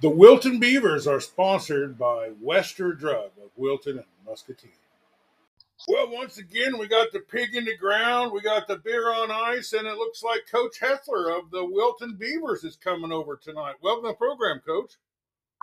The 0.00 0.08
Wilton 0.08 0.58
Beavers 0.58 1.06
are 1.06 1.20
sponsored 1.20 1.98
by 1.98 2.30
Wester 2.40 2.94
Drug 2.94 3.32
of 3.36 3.50
Wilton 3.54 3.98
and 3.98 4.06
Muscatine. 4.24 4.70
Well, 5.86 6.10
once 6.10 6.38
again, 6.38 6.78
we 6.78 6.88
got 6.88 7.12
the 7.12 7.20
pig 7.20 7.54
in 7.54 7.66
the 7.66 7.76
ground, 7.76 8.32
we 8.32 8.40
got 8.40 8.66
the 8.66 8.78
beer 8.78 9.12
on 9.12 9.30
ice, 9.30 9.74
and 9.74 9.86
it 9.86 9.96
looks 9.96 10.22
like 10.22 10.50
Coach 10.50 10.80
Hetzler 10.80 11.38
of 11.38 11.50
the 11.50 11.66
Wilton 11.66 12.16
Beavers 12.18 12.64
is 12.64 12.76
coming 12.76 13.12
over 13.12 13.36
tonight. 13.36 13.74
Welcome 13.82 14.04
to 14.04 14.08
the 14.08 14.14
program, 14.14 14.60
Coach. 14.66 14.94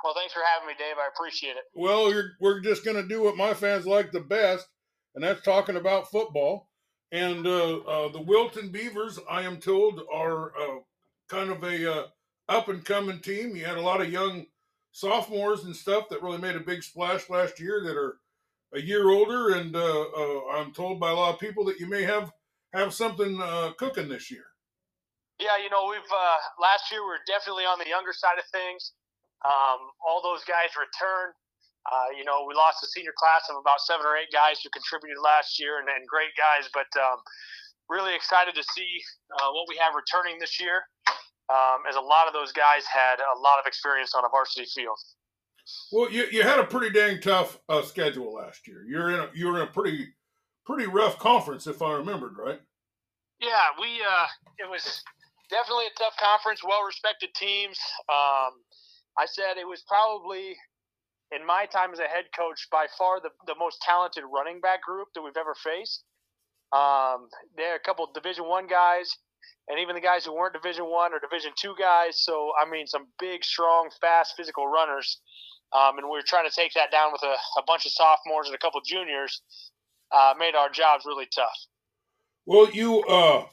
Well, 0.03 0.13
thanks 0.15 0.33
for 0.33 0.41
having 0.53 0.67
me, 0.67 0.75
Dave. 0.77 0.97
I 1.03 1.09
appreciate 1.15 1.57
it. 1.57 1.63
Well, 1.73 2.13
we're 2.39 2.59
just 2.59 2.85
going 2.85 2.97
to 2.97 3.07
do 3.07 3.23
what 3.23 3.37
my 3.37 3.55
fans 3.55 3.87
like 3.87 4.11
the 4.11 4.19
best, 4.19 4.67
and 5.15 5.23
that's 5.23 5.41
talking 5.41 5.77
about 5.77 6.11
football. 6.11 6.67
And 7.11 7.47
uh, 7.47 7.77
uh, 7.77 8.09
the 8.09 8.21
Wilton 8.21 8.69
Beavers, 8.69 9.17
I 9.27 9.41
am 9.41 9.57
told, 9.57 10.01
are 10.13 10.51
uh, 10.55 10.79
kind 11.27 11.49
of 11.49 11.63
a 11.63 11.91
uh, 11.91 12.07
up 12.49 12.69
and 12.69 12.83
coming 12.83 13.19
team. 13.19 13.55
You 13.55 13.65
had 13.65 13.77
a 13.77 13.81
lot 13.81 14.01
of 14.01 14.11
young 14.11 14.45
sophomores 14.91 15.63
and 15.63 15.75
stuff 15.75 16.09
that 16.09 16.23
really 16.23 16.39
made 16.39 16.55
a 16.55 16.61
big 16.61 16.83
splash 16.83 17.29
last 17.29 17.59
year 17.59 17.83
that 17.83 17.95
are 17.95 18.17
a 18.73 18.81
year 18.81 19.09
older, 19.09 19.55
and 19.55 19.75
uh, 19.75 19.79
uh, 19.79 20.41
I'm 20.53 20.73
told 20.73 20.99
by 20.99 21.11
a 21.11 21.15
lot 21.15 21.33
of 21.33 21.39
people 21.39 21.63
that 21.65 21.79
you 21.79 21.87
may 21.87 22.03
have 22.03 22.31
have 22.73 22.93
something 22.93 23.39
uh, 23.41 23.71
cooking 23.77 24.09
this 24.09 24.29
year. 24.29 24.43
Yeah, 25.39 25.55
you 25.61 25.69
know, 25.69 25.87
we've 25.89 26.11
uh, 26.11 26.37
last 26.59 26.91
year 26.91 27.05
we 27.05 27.13
are 27.13 27.25
definitely 27.27 27.63
on 27.63 27.79
the 27.79 27.87
younger 27.87 28.11
side 28.11 28.41
of 28.41 28.45
things. 28.51 28.91
Um, 29.45 29.93
all 30.01 30.19
those 30.21 30.43
guys 30.43 30.73
returned. 30.73 31.37
Uh, 31.87 32.11
you 32.17 32.25
know, 32.25 32.43
we 32.43 32.51
lost 32.51 32.83
a 32.83 32.87
senior 32.91 33.15
class 33.15 33.47
of 33.47 33.55
about 33.55 33.79
seven 33.79 34.03
or 34.03 34.17
eight 34.17 34.33
guys 34.33 34.59
who 34.59 34.67
contributed 34.75 35.15
last 35.23 35.55
year, 35.55 35.79
and, 35.79 35.87
great 36.09 36.35
guys. 36.35 36.67
But 36.73 36.89
um, 36.99 37.23
really 37.87 38.11
excited 38.11 38.55
to 38.55 38.65
see 38.75 38.99
uh, 39.31 39.55
what 39.55 39.71
we 39.71 39.79
have 39.79 39.95
returning 39.95 40.35
this 40.35 40.59
year, 40.59 40.83
um, 41.49 41.83
as 41.87 41.95
a 41.95 42.01
lot 42.01 42.27
of 42.27 42.33
those 42.33 42.51
guys 42.51 42.85
had 42.85 43.19
a 43.19 43.39
lot 43.39 43.59
of 43.59 43.65
experience 43.65 44.13
on 44.13 44.25
a 44.25 44.29
varsity 44.29 44.65
field. 44.65 44.97
Well, 45.91 46.11
you, 46.11 46.25
you 46.31 46.43
had 46.43 46.59
a 46.59 46.63
pretty 46.63 46.91
dang 46.91 47.19
tough 47.19 47.59
uh, 47.67 47.81
schedule 47.81 48.33
last 48.33 48.67
year. 48.67 48.85
You're 48.87 49.09
in 49.11 49.19
a 49.19 49.29
you're 49.33 49.55
in 49.57 49.63
a 49.63 49.71
pretty 49.71 50.07
pretty 50.65 50.85
rough 50.85 51.19
conference, 51.19 51.67
if 51.67 51.81
I 51.81 51.93
remembered 51.93 52.37
right. 52.37 52.59
Yeah, 53.39 53.75
we 53.79 54.01
uh, 54.01 54.27
it 54.59 54.69
was 54.69 55.03
definitely 55.49 55.85
a 55.85 55.97
tough 55.97 56.15
conference. 56.19 56.63
Well 56.63 56.83
respected 56.85 57.33
teams. 57.35 57.77
Um, 58.09 58.63
I 59.17 59.25
said 59.25 59.57
it 59.57 59.67
was 59.67 59.83
probably 59.87 60.55
in 61.31 61.45
my 61.45 61.65
time 61.65 61.91
as 61.91 61.99
a 61.99 62.07
head 62.07 62.25
coach 62.37 62.67
by 62.71 62.87
far 62.97 63.19
the, 63.19 63.29
the 63.47 63.55
most 63.59 63.81
talented 63.81 64.23
running 64.33 64.61
back 64.61 64.81
group 64.83 65.09
that 65.15 65.21
we've 65.21 65.37
ever 65.37 65.55
faced. 65.55 66.03
Um, 66.71 67.27
there 67.55 67.73
are 67.73 67.75
a 67.75 67.85
couple 67.85 68.09
Division 68.13 68.45
One 68.45 68.67
guys, 68.67 69.15
and 69.67 69.79
even 69.79 69.95
the 69.95 70.01
guys 70.01 70.25
who 70.25 70.33
weren't 70.33 70.53
Division 70.53 70.85
One 70.85 71.13
or 71.13 71.19
Division 71.19 71.51
Two 71.57 71.75
guys. 71.79 72.23
So 72.23 72.51
I 72.61 72.69
mean, 72.69 72.87
some 72.87 73.07
big, 73.19 73.43
strong, 73.43 73.89
fast, 74.01 74.35
physical 74.37 74.67
runners. 74.67 75.19
Um, 75.73 75.97
and 75.97 76.07
we 76.07 76.11
were 76.11 76.23
trying 76.25 76.49
to 76.49 76.55
take 76.55 76.73
that 76.75 76.91
down 76.91 77.11
with 77.11 77.21
a, 77.23 77.35
a 77.59 77.63
bunch 77.67 77.85
of 77.85 77.91
sophomores 77.91 78.47
and 78.47 78.55
a 78.55 78.59
couple 78.59 78.79
juniors. 78.85 79.41
Uh, 80.09 80.33
made 80.39 80.55
our 80.55 80.69
jobs 80.69 81.05
really 81.05 81.27
tough. 81.35 81.67
Well, 82.45 82.71
you, 82.71 83.03
uh, 83.03 83.43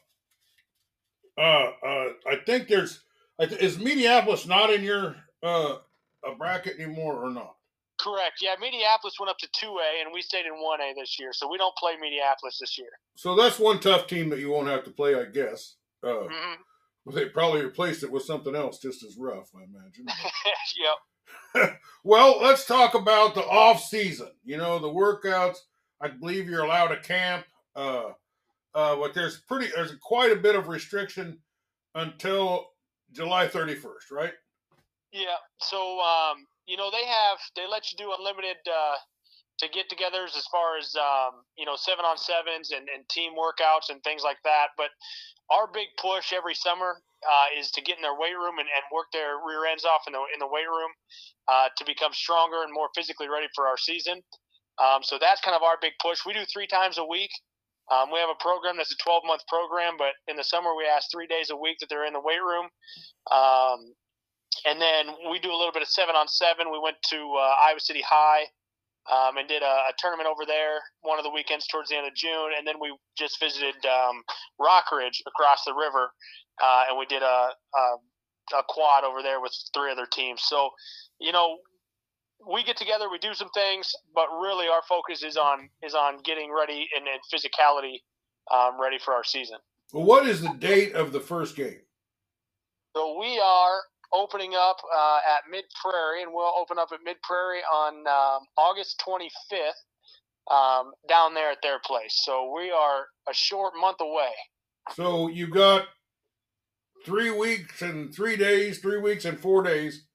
uh, 1.36 1.40
uh, 1.40 2.08
I 2.30 2.36
think 2.46 2.68
there's 2.68 3.00
is 3.40 3.78
Mediapolis 3.78 4.46
not 4.46 4.72
in 4.72 4.84
your 4.84 5.16
uh, 5.42 5.78
a 6.24 6.34
bracket 6.36 6.78
anymore 6.78 7.24
or 7.24 7.30
not? 7.30 7.56
Correct. 7.98 8.38
Yeah, 8.40 8.54
Mediapolis 8.56 9.18
went 9.18 9.30
up 9.30 9.38
to 9.38 9.48
two 9.52 9.78
A, 9.78 10.02
and 10.04 10.12
we 10.12 10.22
stayed 10.22 10.46
in 10.46 10.52
one 10.62 10.80
A 10.80 10.94
this 10.94 11.18
year, 11.18 11.30
so 11.32 11.50
we 11.50 11.58
don't 11.58 11.74
play 11.76 11.94
Mediapolis 11.94 12.58
this 12.60 12.76
year. 12.78 12.90
So 13.16 13.34
that's 13.34 13.58
one 13.58 13.80
tough 13.80 14.06
team 14.06 14.30
that 14.30 14.38
you 14.38 14.50
won't 14.50 14.68
have 14.68 14.84
to 14.84 14.90
play, 14.90 15.14
I 15.14 15.24
guess. 15.24 15.74
Uh, 16.04 16.28
mm-hmm. 16.28 16.62
Well, 17.04 17.16
they 17.16 17.26
probably 17.26 17.62
replaced 17.62 18.02
it 18.02 18.10
with 18.10 18.24
something 18.24 18.54
else 18.54 18.78
just 18.78 19.04
as 19.04 19.16
rough, 19.18 19.50
I 19.54 19.64
imagine. 19.64 20.06
yep. 21.54 21.78
well, 22.04 22.40
let's 22.40 22.66
talk 22.66 22.94
about 22.94 23.34
the 23.34 23.44
off 23.44 23.82
season. 23.82 24.30
You 24.44 24.56
know, 24.56 24.78
the 24.78 24.88
workouts. 24.88 25.58
I 26.00 26.08
believe 26.08 26.48
you're 26.48 26.64
allowed 26.64 26.88
to 26.88 27.00
camp, 27.00 27.46
uh, 27.76 28.10
uh, 28.74 28.96
but 28.96 29.14
there's 29.14 29.40
pretty 29.40 29.68
there's 29.74 29.94
quite 30.02 30.32
a 30.32 30.36
bit 30.36 30.56
of 30.56 30.68
restriction 30.68 31.38
until 31.94 32.66
July 33.12 33.46
31st, 33.46 34.10
right? 34.10 34.32
Yeah. 35.12 35.36
So 35.60 36.00
um, 36.00 36.46
you 36.66 36.76
know 36.76 36.90
they 36.90 37.06
have 37.06 37.38
they 37.56 37.66
let 37.70 37.90
you 37.90 37.96
do 37.96 38.12
unlimited 38.18 38.56
uh, 38.66 38.96
to 39.58 39.68
get-togethers 39.68 40.36
as 40.36 40.46
far 40.50 40.76
as 40.78 40.94
um, 40.98 41.46
you 41.56 41.64
know 41.64 41.76
seven 41.76 42.04
on 42.04 42.18
sevens 42.18 42.70
and, 42.70 42.88
and 42.90 43.08
team 43.08 43.32
workouts 43.38 43.90
and 43.90 44.02
things 44.02 44.22
like 44.22 44.38
that. 44.44 44.74
But 44.76 44.90
our 45.50 45.68
big 45.72 45.88
push 46.00 46.32
every 46.32 46.54
summer 46.54 46.98
uh, 47.22 47.48
is 47.58 47.70
to 47.72 47.82
get 47.82 47.96
in 47.96 48.02
their 48.02 48.18
weight 48.18 48.34
room 48.34 48.58
and, 48.58 48.68
and 48.68 48.84
work 48.92 49.06
their 49.12 49.38
rear 49.46 49.66
ends 49.70 49.84
off 49.84 50.02
in 50.06 50.12
the 50.12 50.22
in 50.32 50.40
the 50.40 50.50
weight 50.50 50.68
room 50.68 50.90
uh, 51.48 51.68
to 51.76 51.84
become 51.84 52.12
stronger 52.12 52.62
and 52.62 52.72
more 52.72 52.88
physically 52.94 53.28
ready 53.28 53.46
for 53.54 53.66
our 53.66 53.78
season. 53.78 54.22
Um, 54.82 55.02
so 55.02 55.18
that's 55.20 55.40
kind 55.40 55.54
of 55.54 55.62
our 55.62 55.78
big 55.80 55.92
push. 56.02 56.26
We 56.26 56.32
do 56.34 56.42
three 56.52 56.66
times 56.66 56.98
a 56.98 57.04
week. 57.06 57.30
Um, 57.92 58.10
we 58.10 58.18
have 58.18 58.32
a 58.32 58.42
program 58.42 58.76
that's 58.76 58.92
a 58.92 59.04
12 59.04 59.22
month 59.26 59.42
program, 59.46 59.94
but 59.98 60.16
in 60.26 60.36
the 60.36 60.42
summer 60.42 60.74
we 60.74 60.88
ask 60.88 61.06
three 61.12 61.28
days 61.28 61.50
a 61.50 61.56
week 61.56 61.78
that 61.78 61.88
they're 61.88 62.06
in 62.06 62.14
the 62.16 62.20
weight 62.20 62.42
room. 62.42 62.66
Um, 63.30 63.94
and 64.64 64.80
then 64.80 65.14
we 65.30 65.38
do 65.38 65.50
a 65.52 65.56
little 65.56 65.72
bit 65.72 65.82
of 65.82 65.88
seven 65.88 66.16
on 66.16 66.26
seven. 66.26 66.72
We 66.72 66.80
went 66.80 66.96
to 67.10 67.16
uh, 67.16 67.54
Iowa 67.68 67.78
City 67.78 68.02
High 68.02 68.46
um, 69.10 69.36
and 69.36 69.48
did 69.48 69.62
a, 69.62 69.90
a, 69.90 69.92
tournament 69.98 70.28
over 70.28 70.46
there 70.46 70.80
one 71.02 71.18
of 71.18 71.24
the 71.24 71.30
weekends 71.30 71.66
towards 71.66 71.90
the 71.90 71.96
end 71.96 72.06
of 72.06 72.14
June. 72.14 72.52
And 72.56 72.66
then 72.66 72.76
we 72.80 72.94
just 73.18 73.38
visited 73.38 73.76
um, 73.84 74.22
Rockridge 74.60 75.20
across 75.26 75.64
the 75.64 75.74
river, 75.74 76.10
uh, 76.62 76.84
and 76.88 76.98
we 76.98 77.06
did 77.06 77.22
a, 77.22 77.50
a, 77.52 78.56
a 78.56 78.62
quad 78.68 79.04
over 79.04 79.22
there 79.22 79.40
with 79.40 79.52
three 79.74 79.92
other 79.92 80.06
teams. 80.10 80.42
So, 80.44 80.70
you 81.20 81.32
know, 81.32 81.58
we 82.50 82.62
get 82.64 82.76
together, 82.76 83.10
we 83.10 83.18
do 83.18 83.34
some 83.34 83.50
things, 83.54 83.92
but 84.14 84.26
really 84.40 84.68
our 84.68 84.82
focus 84.88 85.22
is 85.22 85.36
on 85.36 85.68
is 85.82 85.94
on 85.94 86.18
getting 86.24 86.52
ready 86.52 86.88
and, 86.96 87.06
and 87.06 87.20
physicality 87.32 88.00
um, 88.52 88.80
ready 88.80 88.98
for 89.02 89.14
our 89.14 89.24
season. 89.24 89.58
Well, 89.92 90.04
what 90.04 90.26
is 90.26 90.42
the 90.42 90.52
date 90.58 90.94
of 90.94 91.12
the 91.12 91.20
first 91.20 91.56
game? 91.56 91.80
So 92.96 93.18
we 93.18 93.38
are 93.38 93.80
opening 94.14 94.54
up 94.54 94.76
uh, 94.94 95.18
at 95.36 95.50
Mid 95.50 95.64
Prairie, 95.82 96.22
and 96.22 96.32
we'll 96.32 96.52
open 96.58 96.78
up 96.78 96.88
at 96.92 97.00
Mid 97.04 97.16
Prairie 97.22 97.62
on 97.72 97.94
um, 98.06 98.46
August 98.56 99.02
25th 99.06 100.54
um, 100.54 100.92
down 101.08 101.34
there 101.34 101.50
at 101.50 101.58
their 101.62 101.80
place. 101.84 102.22
So 102.24 102.52
we 102.54 102.70
are 102.70 103.06
a 103.28 103.34
short 103.34 103.74
month 103.80 103.98
away. 104.00 104.32
So 104.94 105.28
you've 105.28 105.50
got 105.50 105.86
three 107.04 107.30
weeks 107.30 107.82
and 107.82 108.14
three 108.14 108.36
days, 108.36 108.78
three 108.78 108.98
weeks 108.98 109.24
and 109.24 109.38
four 109.38 109.62
days 109.62 110.06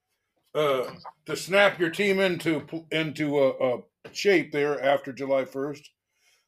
uh, 0.56 0.92
to 1.26 1.36
snap 1.36 1.80
your 1.80 1.90
team 1.90 2.20
into 2.20 2.66
into 2.92 3.40
a, 3.40 3.50
a, 3.50 3.78
shape 4.12 4.52
there 4.52 4.82
after 4.82 5.12
July 5.14 5.44
1st, 5.44 5.82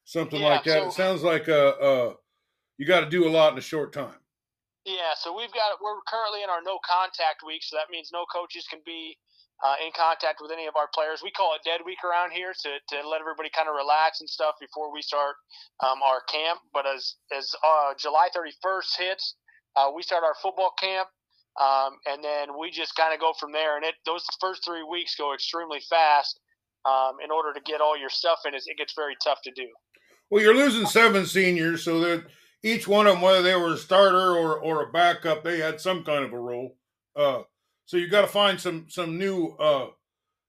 something 0.05 0.41
yeah, 0.41 0.47
like 0.47 0.63
that. 0.63 0.81
So, 0.81 0.87
it 0.87 0.93
sounds 0.93 1.21
like 1.21 1.47
uh, 1.47 1.67
uh, 1.69 2.13
you 2.77 2.87
got 2.87 3.01
to 3.01 3.09
do 3.09 3.27
a 3.27 3.29
lot 3.29 3.53
in 3.53 3.59
a 3.59 3.61
short 3.61 3.93
time. 3.93 4.15
Yeah, 4.85 5.13
so 5.13 5.29
we've 5.35 5.53
got 5.53 5.77
we're 5.77 6.01
currently 6.09 6.41
in 6.41 6.49
our 6.49 6.61
no 6.65 6.79
contact 6.81 7.45
week, 7.45 7.61
so 7.61 7.77
that 7.77 7.93
means 7.93 8.09
no 8.09 8.25
coaches 8.33 8.65
can 8.65 8.81
be 8.81 9.13
uh, 9.61 9.77
in 9.77 9.93
contact 9.93 10.41
with 10.41 10.49
any 10.49 10.65
of 10.65 10.73
our 10.75 10.89
players. 10.89 11.21
We 11.21 11.29
call 11.29 11.53
it 11.53 11.61
dead 11.61 11.81
week 11.85 12.01
around 12.01 12.33
here 12.33 12.49
to, 12.49 12.71
to 12.81 13.07
let 13.07 13.21
everybody 13.21 13.49
kind 13.53 13.69
of 13.69 13.75
relax 13.77 14.21
and 14.21 14.29
stuff 14.29 14.55
before 14.59 14.91
we 14.91 15.01
start 15.01 15.37
um, 15.85 16.01
our 16.01 16.25
camp. 16.25 16.65
But 16.73 16.89
as 16.89 17.13
as 17.29 17.53
uh, 17.61 17.93
July 17.93 18.29
31st 18.33 18.97
hits, 18.97 19.35
uh, 19.77 19.93
we 19.93 20.01
start 20.01 20.23
our 20.23 20.33
football 20.41 20.73
camp, 20.81 21.09
um, 21.61 22.01
and 22.09 22.23
then 22.23 22.57
we 22.57 22.71
just 22.71 22.95
kind 22.95 23.13
of 23.13 23.19
go 23.19 23.33
from 23.37 23.51
there. 23.51 23.77
And 23.77 23.85
it 23.85 23.95
those 24.05 24.25
first 24.39 24.65
three 24.65 24.83
weeks 24.83 25.15
go 25.15 25.33
extremely 25.33 25.79
fast. 25.89 26.39
Um, 26.81 27.21
in 27.23 27.29
order 27.29 27.53
to 27.53 27.61
get 27.61 27.79
all 27.79 27.95
your 27.95 28.09
stuff 28.09 28.39
in, 28.47 28.55
it 28.55 28.63
gets 28.75 28.95
very 28.95 29.13
tough 29.23 29.37
to 29.43 29.51
do. 29.51 29.67
Well, 30.31 30.41
you're 30.41 30.55
losing 30.55 30.87
seven 30.87 31.27
seniors, 31.27 31.83
so 31.83 31.99
that 31.99 32.25
each 32.63 32.87
one 32.87 33.07
of 33.07 33.13
them, 33.13 33.21
whether 33.21 33.41
they 33.41 33.55
were 33.55 33.73
a 33.73 33.77
starter 33.77 34.35
or 34.35 34.59
or 34.59 34.83
a 34.83 34.91
backup, 34.91 35.43
they 35.43 35.59
had 35.59 35.81
some 35.81 36.03
kind 36.03 36.23
of 36.23 36.33
a 36.33 36.39
role. 36.39 36.75
Uh, 37.15 37.41
so 37.85 37.97
you 37.97 38.07
got 38.07 38.21
to 38.21 38.27
find 38.27 38.59
some 38.59 38.85
some 38.89 39.17
new 39.17 39.55
uh, 39.59 39.87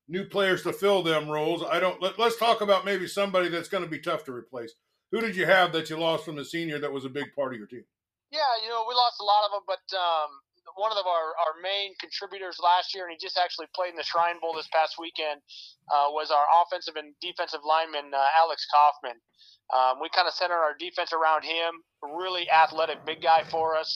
new 0.09 0.25
players 0.25 0.62
to 0.62 0.73
fill 0.73 1.03
them 1.03 1.29
roles. 1.29 1.62
I 1.62 1.81
don't. 1.81 2.00
Let, 2.03 2.19
us 2.19 2.37
talk 2.37 2.61
about 2.61 2.85
maybe 2.85 3.06
somebody 3.06 3.49
that's 3.49 3.69
going 3.69 3.85
to 3.85 3.91
be 3.91 3.99
tough 3.99 4.25
to 4.25 4.32
replace. 4.32 4.75
Who 5.11 5.20
did 5.20 5.37
you 5.37 5.47
have 5.47 5.73
that 5.73 5.91
you 5.91 5.99
lost 5.99 6.25
from 6.25 6.37
the 6.37 6.44
senior 6.44 6.79
that 6.79 6.93
was 6.93 7.05
a 7.05 7.11
big 7.11 7.35
part 7.35 7.53
of 7.53 7.59
your 7.59 7.67
team? 7.67 7.85
Yeah, 8.31 8.41
you 8.62 8.69
know 8.69 8.85
we 8.88 8.94
lost 8.94 9.20
a 9.20 9.25
lot 9.25 9.44
of 9.44 9.53
them, 9.53 9.62
but 9.67 9.97
um, 9.97 10.31
one 10.76 10.93
of 10.93 11.05
our, 11.05 11.26
our 11.37 11.55
main 11.62 11.94
contributors 12.00 12.59
last 12.62 12.94
year, 12.94 13.05
and 13.05 13.12
he 13.12 13.19
just 13.20 13.38
actually 13.38 13.67
played 13.75 13.91
in 13.91 13.99
the 13.99 14.06
Shrine 14.06 14.41
Bowl 14.41 14.55
this 14.55 14.69
past 14.73 14.97
weekend, 14.99 15.41
uh, 15.91 16.09
was 16.11 16.31
our 16.31 16.47
offensive 16.62 16.97
and 16.97 17.14
defensive 17.20 17.61
lineman 17.67 18.14
uh, 18.14 18.41
Alex 18.41 18.67
Kaufman. 18.70 19.19
Um, 19.73 20.00
we 20.00 20.09
kind 20.12 20.29
of 20.29 20.35
centered 20.35 20.61
our 20.61 20.76
defense 20.76 21.12
around 21.12 21.44
him. 21.44 21.81
Really 22.03 22.50
athletic, 22.50 23.05
big 23.06 23.23
guy 23.23 23.44
for 23.50 23.76
us. 23.76 23.88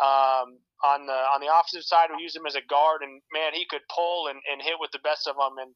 Um, 0.00 0.58
on 0.82 1.06
the 1.06 1.20
on 1.30 1.38
the 1.38 1.46
offensive 1.46 1.86
side, 1.86 2.10
we 2.10 2.22
use 2.22 2.34
him 2.34 2.46
as 2.46 2.56
a 2.56 2.64
guard, 2.66 3.02
and 3.02 3.22
man, 3.30 3.54
he 3.54 3.66
could 3.70 3.86
pull 3.94 4.26
and, 4.26 4.40
and 4.50 4.58
hit 4.60 4.80
with 4.80 4.90
the 4.90 5.04
best 5.04 5.28
of 5.28 5.36
them, 5.36 5.58
and 5.62 5.70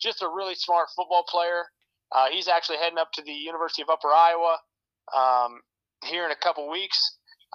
just 0.00 0.22
a 0.22 0.28
really 0.28 0.54
smart 0.54 0.86
football 0.94 1.24
player. 1.26 1.66
Uh, 2.14 2.28
he's 2.30 2.46
actually 2.46 2.76
heading 2.76 2.98
up 2.98 3.10
to 3.14 3.22
the 3.22 3.32
University 3.32 3.82
of 3.82 3.88
Upper 3.90 4.12
Iowa 4.12 4.58
um, 5.16 5.60
here 6.04 6.24
in 6.24 6.30
a 6.30 6.36
couple 6.36 6.70
weeks 6.70 7.00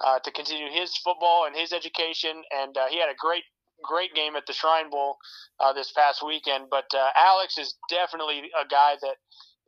uh, 0.04 0.18
to 0.20 0.30
continue 0.32 0.70
his 0.70 0.96
football 0.98 1.46
and 1.46 1.56
his 1.56 1.72
education, 1.72 2.42
and 2.52 2.76
uh, 2.76 2.86
he 2.88 2.98
had 2.98 3.08
a 3.08 3.16
great 3.18 3.44
great 3.82 4.14
game 4.14 4.34
at 4.36 4.44
the 4.46 4.52
Shrine 4.52 4.90
Bowl 4.90 5.16
uh, 5.60 5.72
this 5.72 5.92
past 5.92 6.24
weekend. 6.26 6.64
But 6.70 6.86
uh, 6.94 7.10
Alex 7.16 7.58
is 7.58 7.76
definitely 7.88 8.50
a 8.60 8.66
guy 8.68 8.94
that 9.00 9.16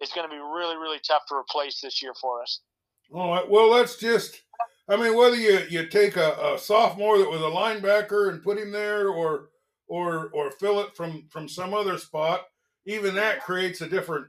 is 0.00 0.11
going 0.12 0.29
to 0.29 0.35
be 0.35 0.41
really, 0.41 0.77
really 0.77 0.99
tough 1.06 1.23
to 1.29 1.35
replace 1.35 1.81
this 1.81 2.03
year 2.03 2.12
for 2.21 2.43
us. 2.43 2.61
All 3.12 3.31
right. 3.31 3.49
Well, 3.49 3.71
let's 3.71 3.97
just. 3.97 4.43
I 4.88 4.97
mean, 4.97 5.17
whether 5.17 5.37
you, 5.37 5.61
you 5.71 5.87
take 5.87 6.17
a, 6.17 6.55
a 6.55 6.59
sophomore 6.59 7.19
that 7.19 7.31
was 7.31 7.41
a 7.41 7.44
linebacker 7.44 8.31
and 8.31 8.43
put 8.43 8.59
him 8.59 8.73
there, 8.73 9.09
or 9.09 9.50
or 9.87 10.31
or 10.32 10.50
fill 10.53 10.81
it 10.81 10.97
from 10.97 11.27
from 11.31 11.49
some 11.49 11.75
other 11.75 11.99
spot, 11.99 12.43
even 12.87 13.15
that 13.15 13.43
creates 13.43 13.81
a 13.81 13.88
different 13.88 14.27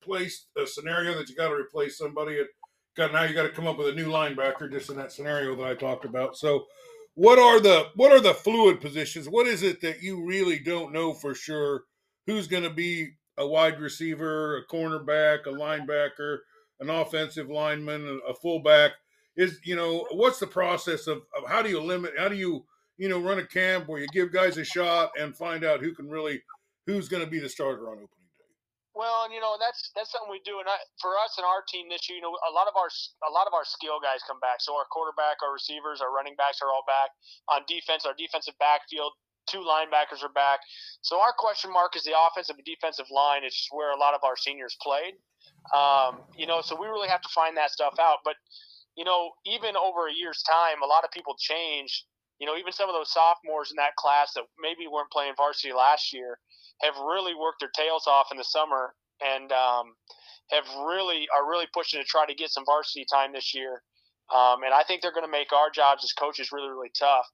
place 0.00 0.46
a 0.56 0.66
scenario 0.66 1.16
that 1.16 1.28
you 1.28 1.34
got 1.34 1.48
to 1.48 1.54
replace 1.54 1.98
somebody. 1.98 2.38
Got 2.96 3.12
now 3.12 3.24
you 3.24 3.34
got 3.34 3.44
to 3.44 3.50
come 3.50 3.66
up 3.66 3.78
with 3.78 3.88
a 3.88 3.94
new 3.94 4.08
linebacker 4.08 4.70
just 4.70 4.90
in 4.90 4.96
that 4.96 5.12
scenario 5.12 5.54
that 5.56 5.66
I 5.66 5.74
talked 5.74 6.04
about. 6.04 6.36
So, 6.36 6.66
what 7.14 7.38
are 7.38 7.60
the 7.60 7.88
what 7.96 8.12
are 8.12 8.20
the 8.20 8.34
fluid 8.34 8.80
positions? 8.80 9.28
What 9.28 9.46
is 9.46 9.62
it 9.62 9.80
that 9.82 10.02
you 10.02 10.24
really 10.24 10.58
don't 10.58 10.92
know 10.92 11.12
for 11.12 11.34
sure 11.34 11.84
who's 12.26 12.48
going 12.48 12.62
to 12.62 12.70
be 12.70 13.10
a 13.36 13.46
wide 13.46 13.80
receiver, 13.80 14.58
a 14.58 14.66
cornerback, 14.66 15.46
a 15.46 15.50
linebacker, 15.50 16.38
an 16.80 16.90
offensive 16.90 17.48
lineman, 17.48 18.20
a 18.28 18.34
fullback? 18.34 18.92
Is 19.36 19.58
you 19.64 19.76
know 19.76 20.06
what's 20.12 20.38
the 20.38 20.46
process 20.46 21.06
of, 21.06 21.18
of 21.36 21.48
how 21.48 21.62
do 21.62 21.68
you 21.68 21.80
limit? 21.80 22.12
How 22.18 22.28
do 22.28 22.36
you 22.36 22.64
you 22.96 23.08
know 23.08 23.20
run 23.20 23.38
a 23.38 23.46
camp 23.46 23.88
where 23.88 24.00
you 24.00 24.06
give 24.12 24.32
guys 24.32 24.56
a 24.56 24.64
shot 24.64 25.10
and 25.18 25.36
find 25.36 25.64
out 25.64 25.80
who 25.80 25.94
can 25.94 26.08
really 26.08 26.42
who's 26.86 27.08
going 27.08 27.24
to 27.24 27.30
be 27.30 27.40
the 27.40 27.48
starter 27.48 27.88
on 27.88 27.94
opening? 27.94 28.23
Well, 28.94 29.26
and 29.26 29.34
you 29.34 29.42
know 29.42 29.58
that's 29.58 29.90
that's 29.98 30.14
something 30.14 30.30
we 30.30 30.38
do, 30.46 30.62
and 30.62 30.70
I, 30.70 30.78
for 31.02 31.18
us 31.18 31.34
and 31.34 31.42
our 31.42 31.66
team 31.66 31.90
this 31.90 32.06
year, 32.06 32.22
you 32.22 32.22
know, 32.22 32.30
a 32.30 32.52
lot 32.54 32.70
of 32.70 32.78
our 32.78 32.86
a 33.26 33.32
lot 33.34 33.50
of 33.50 33.54
our 33.54 33.66
skill 33.66 33.98
guys 33.98 34.22
come 34.22 34.38
back. 34.38 34.62
So 34.62 34.78
our 34.78 34.86
quarterback, 34.86 35.42
our 35.42 35.50
receivers, 35.50 35.98
our 35.98 36.14
running 36.14 36.38
backs 36.38 36.62
are 36.62 36.70
all 36.70 36.86
back. 36.86 37.10
On 37.50 37.66
defense, 37.66 38.06
our 38.06 38.14
defensive 38.14 38.54
backfield, 38.62 39.10
two 39.50 39.66
linebackers 39.66 40.22
are 40.22 40.30
back. 40.30 40.62
So 41.02 41.18
our 41.18 41.34
question 41.34 41.74
mark 41.74 41.98
is 41.98 42.06
the 42.06 42.14
offensive 42.14 42.54
and 42.54 42.64
defensive 42.64 43.10
line. 43.10 43.42
It's 43.42 43.66
where 43.74 43.90
a 43.90 43.98
lot 43.98 44.14
of 44.14 44.22
our 44.22 44.38
seniors 44.38 44.78
played. 44.78 45.18
Um, 45.74 46.22
you 46.38 46.46
know, 46.46 46.62
so 46.62 46.78
we 46.78 46.86
really 46.86 47.10
have 47.10 47.22
to 47.26 47.32
find 47.34 47.58
that 47.58 47.74
stuff 47.74 47.98
out. 47.98 48.22
But 48.22 48.38
you 48.94 49.02
know, 49.02 49.34
even 49.42 49.74
over 49.74 50.06
a 50.06 50.14
year's 50.14 50.38
time, 50.46 50.82
a 50.82 50.86
lot 50.86 51.02
of 51.02 51.10
people 51.10 51.34
change. 51.34 52.06
You 52.44 52.52
know, 52.52 52.60
even 52.60 52.76
some 52.76 52.90
of 52.90 52.94
those 52.94 53.08
sophomores 53.10 53.72
in 53.72 53.76
that 53.80 53.96
class 53.96 54.36
that 54.36 54.44
maybe 54.60 54.84
weren't 54.84 55.08
playing 55.08 55.32
varsity 55.34 55.72
last 55.72 56.12
year 56.12 56.36
have 56.82 56.92
really 57.00 57.32
worked 57.34 57.60
their 57.60 57.72
tails 57.72 58.04
off 58.06 58.28
in 58.30 58.36
the 58.36 58.44
summer 58.44 58.92
and 59.24 59.48
um, 59.48 59.96
have 60.50 60.68
really 60.84 61.24
are 61.32 61.48
really 61.48 61.64
pushing 61.72 62.02
to 62.02 62.04
try 62.04 62.26
to 62.26 62.34
get 62.34 62.50
some 62.50 62.66
varsity 62.66 63.06
time 63.10 63.32
this 63.32 63.54
year. 63.54 63.80
Um, 64.28 64.60
and 64.60 64.76
I 64.76 64.84
think 64.84 65.00
they're 65.00 65.16
going 65.16 65.24
to 65.24 65.32
make 65.32 65.56
our 65.56 65.70
jobs 65.72 66.04
as 66.04 66.12
coaches 66.12 66.52
really 66.52 66.68
really 66.68 66.92
tough. 66.92 67.24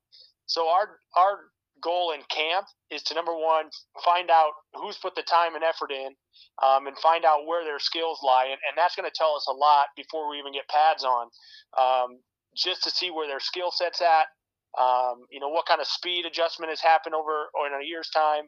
So 0.46 0.70
our 0.70 1.02
our 1.18 1.50
goal 1.82 2.12
in 2.14 2.22
camp 2.30 2.66
is 2.94 3.02
to 3.10 3.14
number 3.14 3.34
one 3.34 3.66
find 4.04 4.30
out 4.30 4.52
who's 4.74 4.96
put 4.98 5.16
the 5.16 5.26
time 5.26 5.56
and 5.56 5.64
effort 5.64 5.90
in, 5.90 6.14
um, 6.62 6.86
and 6.86 6.96
find 6.98 7.24
out 7.24 7.50
where 7.50 7.64
their 7.64 7.80
skills 7.80 8.20
lie, 8.22 8.46
and, 8.46 8.62
and 8.62 8.78
that's 8.78 8.94
going 8.94 9.10
to 9.10 9.16
tell 9.16 9.34
us 9.34 9.48
a 9.50 9.52
lot 9.58 9.86
before 9.96 10.30
we 10.30 10.38
even 10.38 10.52
get 10.52 10.70
pads 10.70 11.02
on, 11.02 11.26
um, 11.74 12.22
just 12.54 12.84
to 12.84 12.90
see 12.90 13.10
where 13.10 13.26
their 13.26 13.40
skill 13.40 13.72
sets 13.72 14.00
at. 14.00 14.30
Um, 14.78 15.26
you 15.30 15.40
know 15.40 15.48
what 15.48 15.66
kind 15.66 15.80
of 15.80 15.86
speed 15.86 16.26
adjustment 16.26 16.70
has 16.70 16.80
happened 16.80 17.14
over 17.14 17.50
or 17.54 17.66
in 17.66 17.72
a 17.72 17.84
year's 17.84 18.10
time. 18.10 18.44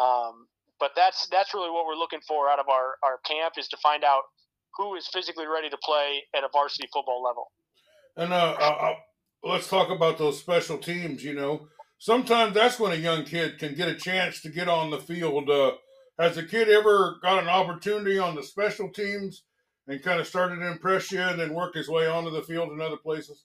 Um, 0.00 0.46
but 0.80 0.92
that's 0.96 1.28
that's 1.28 1.54
really 1.54 1.70
what 1.70 1.86
we're 1.86 1.94
looking 1.94 2.20
for 2.26 2.48
out 2.48 2.58
of 2.58 2.68
our, 2.68 2.94
our 3.04 3.18
camp 3.24 3.54
is 3.58 3.68
to 3.68 3.76
find 3.76 4.02
out 4.02 4.22
who 4.76 4.96
is 4.96 5.06
physically 5.08 5.46
ready 5.46 5.68
to 5.68 5.76
play 5.84 6.22
at 6.34 6.42
a 6.42 6.48
varsity 6.52 6.88
football 6.92 7.22
level. 7.22 7.52
And 8.16 8.32
uh, 8.32 8.56
uh, 8.58 8.76
uh, 8.80 8.94
let's 9.44 9.68
talk 9.68 9.90
about 9.90 10.18
those 10.18 10.38
special 10.38 10.78
teams. 10.78 11.22
You 11.22 11.34
know, 11.34 11.68
sometimes 11.98 12.54
that's 12.54 12.80
when 12.80 12.92
a 12.92 12.96
young 12.96 13.24
kid 13.24 13.58
can 13.58 13.74
get 13.74 13.88
a 13.88 13.94
chance 13.94 14.40
to 14.42 14.48
get 14.48 14.68
on 14.68 14.90
the 14.90 14.98
field. 14.98 15.50
Uh, 15.50 15.72
has 16.18 16.36
a 16.36 16.44
kid 16.44 16.68
ever 16.68 17.18
got 17.22 17.42
an 17.42 17.48
opportunity 17.48 18.18
on 18.18 18.34
the 18.34 18.42
special 18.42 18.90
teams 18.90 19.44
and 19.86 20.02
kind 20.02 20.20
of 20.20 20.26
started 20.26 20.56
to 20.56 20.70
impress 20.70 21.10
you 21.10 21.20
and 21.20 21.40
then 21.40 21.54
work 21.54 21.74
his 21.74 21.88
way 21.88 22.06
onto 22.06 22.30
the 22.30 22.42
field 22.42 22.72
in 22.72 22.80
other 22.80 22.98
places? 22.98 23.44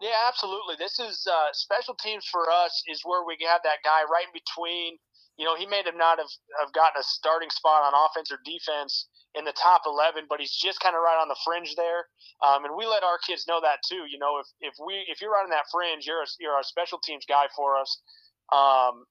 Yeah, 0.00 0.14
absolutely. 0.28 0.76
This 0.78 0.98
is 0.98 1.26
uh, 1.26 1.48
special 1.52 1.94
teams 1.94 2.24
for 2.30 2.50
us 2.50 2.82
is 2.86 3.02
where 3.04 3.24
we 3.24 3.36
have 3.48 3.60
that 3.64 3.82
guy 3.84 4.02
right 4.10 4.26
in 4.26 4.32
between 4.32 4.98
you 5.38 5.46
know, 5.46 5.54
he 5.54 5.66
may 5.66 5.80
have 5.86 5.94
not 5.96 6.18
have, 6.18 6.28
have 6.58 6.72
gotten 6.74 6.98
a 7.00 7.04
starting 7.06 7.48
spot 7.48 7.86
on 7.86 7.94
offense 7.94 8.30
or 8.34 8.42
defense 8.44 9.06
in 9.38 9.44
the 9.44 9.54
top 9.54 9.82
11, 9.86 10.26
but 10.28 10.40
he's 10.40 10.50
just 10.50 10.80
kind 10.80 10.96
of 10.96 11.00
right 11.00 11.16
on 11.22 11.28
the 11.28 11.38
fringe 11.46 11.74
there. 11.76 12.10
Um, 12.42 12.64
and 12.66 12.74
we 12.76 12.86
let 12.86 13.04
our 13.06 13.18
kids 13.24 13.46
know 13.46 13.60
that 13.62 13.78
too. 13.88 14.02
You 14.10 14.18
know, 14.18 14.42
if, 14.42 14.46
if 14.60 14.74
we 14.84 15.06
if 15.06 15.22
you're 15.22 15.30
right 15.30 15.46
on 15.46 15.50
that 15.54 15.70
fringe, 15.70 16.06
you're 16.06 16.22
a, 16.22 16.26
you're 16.40 16.58
a 16.58 16.64
special 16.64 16.98
teams 16.98 17.24
guy 17.24 17.46
for 17.54 17.78
us. 17.78 18.02
Um, 18.50 19.06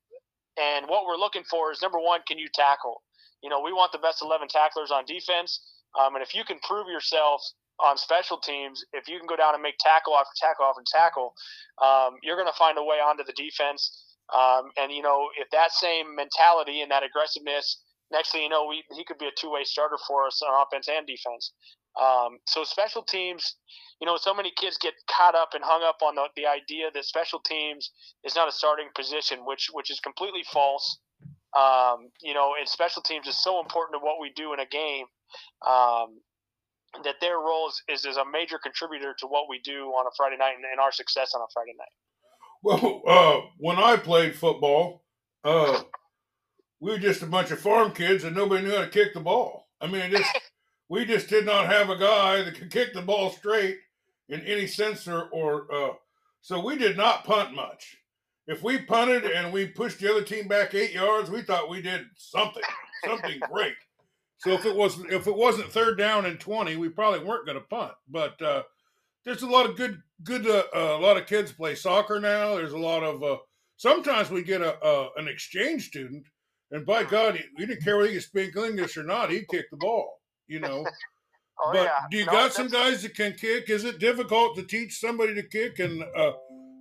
and 0.59 0.87
what 0.87 1.07
we're 1.07 1.15
looking 1.17 1.43
for 1.47 1.71
is 1.71 1.81
number 1.81 1.99
one, 1.99 2.19
can 2.27 2.37
you 2.37 2.49
tackle? 2.53 3.01
You 3.41 3.49
know, 3.49 3.61
we 3.61 3.71
want 3.71 3.93
the 3.93 4.03
best 4.03 4.21
11 4.21 4.49
tacklers 4.49 4.91
on 4.91 5.05
defense. 5.07 5.63
Um, 5.95 6.15
and 6.15 6.23
if 6.23 6.35
you 6.35 6.43
can 6.43 6.59
prove 6.59 6.87
yourself 6.91 7.39
on 7.79 7.97
special 7.97 8.37
teams, 8.37 8.83
if 8.93 9.07
you 9.07 9.17
can 9.17 9.27
go 9.27 9.35
down 9.35 9.53
and 9.53 9.61
make 9.61 9.77
tackle 9.79 10.15
after 10.15 10.33
tackle 10.37 10.65
after 10.65 10.83
tackle, 10.85 11.33
um, 11.81 12.17
you're 12.23 12.35
going 12.35 12.49
to 12.49 12.57
find 12.57 12.77
a 12.77 12.83
way 12.83 12.97
onto 12.97 13.23
the 13.23 13.33
defense. 13.33 14.03
Um, 14.33 14.71
and 14.77 14.91
you 14.91 15.01
know, 15.01 15.29
if 15.37 15.49
that 15.51 15.71
same 15.71 16.15
mentality 16.15 16.81
and 16.81 16.91
that 16.91 17.03
aggressiveness, 17.03 17.81
next 18.11 18.31
thing 18.31 18.43
you 18.43 18.49
know, 18.49 18.65
we, 18.67 18.83
he 18.95 19.05
could 19.05 19.17
be 19.17 19.27
a 19.27 19.35
two-way 19.39 19.63
starter 19.63 19.97
for 20.07 20.25
us 20.25 20.41
on 20.41 20.65
offense 20.65 20.87
and 20.89 21.05
defense. 21.05 21.53
Um, 21.99 22.37
so 22.47 22.63
special 22.63 23.03
teams, 23.03 23.55
you 24.01 24.05
know, 24.05 24.17
so 24.17 24.33
many 24.33 24.51
kids 24.57 24.77
get 24.77 24.93
caught 25.09 25.35
up 25.35 25.49
and 25.53 25.63
hung 25.63 25.81
up 25.83 25.97
on 26.03 26.15
the, 26.15 26.27
the 26.35 26.45
idea 26.45 26.89
that 26.93 27.05
special 27.05 27.39
teams 27.39 27.91
is 28.23 28.35
not 28.35 28.47
a 28.47 28.51
starting 28.51 28.89
position, 28.95 29.39
which 29.45 29.69
which 29.71 29.89
is 29.89 29.99
completely 29.99 30.43
false. 30.51 30.99
Um, 31.57 32.09
you 32.21 32.33
know, 32.33 32.53
and 32.59 32.67
special 32.67 33.01
teams 33.01 33.27
is 33.27 33.41
so 33.41 33.59
important 33.59 33.99
to 33.99 34.05
what 34.05 34.21
we 34.21 34.31
do 34.35 34.53
in 34.53 34.59
a 34.59 34.65
game 34.65 35.05
um, 35.65 36.19
that 37.03 37.15
their 37.21 37.37
role 37.37 37.67
is, 37.67 37.81
is, 37.89 38.05
is, 38.05 38.17
a 38.17 38.23
major 38.31 38.57
contributor 38.57 39.13
to 39.19 39.27
what 39.27 39.49
we 39.49 39.59
do 39.63 39.87
on 39.87 40.07
a 40.07 40.09
Friday 40.15 40.37
night 40.37 40.55
and, 40.55 40.65
and 40.65 40.79
our 40.79 40.91
success 40.91 41.33
on 41.35 41.41
a 41.41 41.47
Friday 41.53 41.73
night. 41.77 41.91
Well, 42.63 43.01
uh, 43.07 43.47
when 43.57 43.77
I 43.77 43.97
played 43.97 44.35
football, 44.35 45.03
uh, 45.43 45.83
we 46.79 46.91
were 46.91 46.97
just 46.97 47.21
a 47.21 47.27
bunch 47.27 47.51
of 47.51 47.59
farm 47.59 47.91
kids 47.91 48.23
and 48.23 48.35
nobody 48.35 48.65
knew 48.65 48.75
how 48.75 48.81
to 48.81 48.89
kick 48.89 49.13
the 49.13 49.19
ball. 49.19 49.67
I 49.81 49.87
mean, 49.87 50.11
just 50.11 50.29
we 50.89 51.05
just 51.05 51.29
did 51.29 51.45
not 51.45 51.67
have 51.67 51.89
a 51.89 51.97
guy 51.97 52.43
that 52.43 52.55
could 52.55 52.71
kick 52.71 52.93
the 52.93 53.01
ball 53.01 53.31
straight 53.31 53.77
in 54.29 54.41
any 54.41 54.67
sense 54.67 55.07
or, 55.07 55.29
or 55.29 55.73
uh, 55.73 55.93
so 56.41 56.63
we 56.63 56.77
did 56.77 56.97
not 56.97 57.25
punt 57.25 57.53
much. 57.53 57.97
If 58.47 58.63
we 58.63 58.77
punted 58.77 59.25
and 59.25 59.51
we 59.51 59.67
pushed 59.67 59.99
the 59.99 60.09
other 60.09 60.23
team 60.23 60.47
back 60.47 60.73
eight 60.73 60.93
yards, 60.93 61.29
we 61.29 61.41
thought 61.41 61.69
we 61.69 61.81
did 61.81 62.05
something, 62.15 62.63
something 63.05 63.39
great. 63.51 63.73
So 64.39 64.51
if 64.51 64.65
it 64.65 64.75
wasn't 64.75 65.11
if 65.11 65.27
it 65.27 65.35
wasn't 65.35 65.71
third 65.71 65.97
down 65.97 66.25
and 66.25 66.39
twenty, 66.39 66.75
we 66.75 66.89
probably 66.89 67.19
weren't 67.19 67.45
going 67.45 67.57
to 67.57 67.63
punt. 67.63 67.93
But 68.07 68.41
uh, 68.41 68.63
there's 69.25 69.41
a 69.41 69.47
lot 69.47 69.69
of 69.69 69.75
good 69.75 70.01
good 70.23 70.45
uh, 70.45 70.63
uh, 70.75 70.97
a 70.97 71.01
lot 71.01 71.17
of 71.17 71.25
kids 71.25 71.51
play 71.51 71.75
soccer 71.75 72.19
now. 72.19 72.55
There's 72.55 72.73
a 72.73 72.77
lot 72.77 73.03
of 73.03 73.23
uh, 73.23 73.37
sometimes 73.77 74.29
we 74.29 74.43
get 74.43 74.61
a 74.61 75.09
an 75.17 75.27
exchange 75.27 75.87
student, 75.87 76.25
and 76.71 76.85
by 76.85 77.03
God, 77.03 77.35
he, 77.35 77.43
he 77.57 77.65
didn't 77.65 77.83
care 77.83 77.97
whether 77.97 78.11
you 78.11 78.21
speak 78.21 78.55
English 78.55 78.95
or 78.95 79.03
not. 79.03 79.31
He 79.31 79.43
kicked 79.49 79.71
the 79.71 79.77
ball, 79.77 80.21
you 80.47 80.59
know. 80.59 80.85
oh, 81.65 81.71
but 81.73 81.83
yeah. 81.83 81.99
do 82.11 82.17
you 82.17 82.25
no, 82.25 82.31
got 82.31 82.53
some 82.53 82.67
guys 82.67 83.01
that 83.01 83.15
can 83.15 83.33
kick? 83.33 83.69
Is 83.69 83.85
it 83.85 83.99
difficult 83.99 84.55
to 84.57 84.63
teach 84.63 84.99
somebody 84.99 85.33
to 85.33 85.43
kick 85.43 85.79
and 85.79 86.03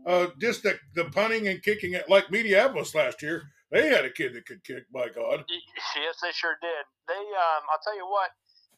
uh, 0.06 0.28
just 0.40 0.62
the, 0.62 0.78
the 0.94 1.04
punting 1.06 1.48
and 1.48 1.62
kicking 1.62 1.92
it 1.94 2.08
like 2.08 2.28
Mediapolis 2.28 2.94
last 2.94 3.22
year? 3.22 3.42
They 3.70 3.88
had 3.88 4.04
a 4.04 4.10
kid 4.10 4.34
that 4.34 4.46
could 4.46 4.62
kick. 4.62 4.84
By 4.94 5.08
God, 5.08 5.44
yes, 5.50 6.16
they 6.22 6.30
sure 6.32 6.56
did. 6.62 6.84
They, 7.08 7.18
um, 7.18 7.62
I'll 7.66 7.82
tell 7.82 7.96
you 7.96 8.06
what 8.06 8.30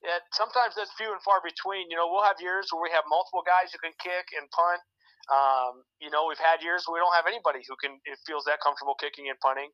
yeah, 0.02 0.22
sometimes 0.30 0.78
that's 0.78 0.94
few 0.94 1.10
and 1.10 1.22
far 1.22 1.42
between. 1.42 1.90
You 1.90 1.98
know, 1.98 2.06
we'll 2.06 2.26
have 2.26 2.38
years 2.38 2.70
where 2.70 2.82
we 2.82 2.90
have 2.94 3.02
multiple 3.10 3.42
guys 3.42 3.74
who 3.74 3.82
can 3.82 3.94
kick 3.98 4.30
and 4.38 4.46
punt. 4.54 4.80
Um, 5.28 5.84
you 6.00 6.08
know, 6.08 6.24
we've 6.24 6.40
had 6.40 6.64
years 6.64 6.86
where 6.86 6.96
we 6.96 7.02
don't 7.02 7.12
have 7.12 7.28
anybody 7.28 7.60
who 7.66 7.76
can 7.76 8.00
it 8.06 8.16
feels 8.24 8.46
that 8.46 8.62
comfortable 8.62 8.94
kicking 8.96 9.28
and 9.28 9.36
punting. 9.42 9.68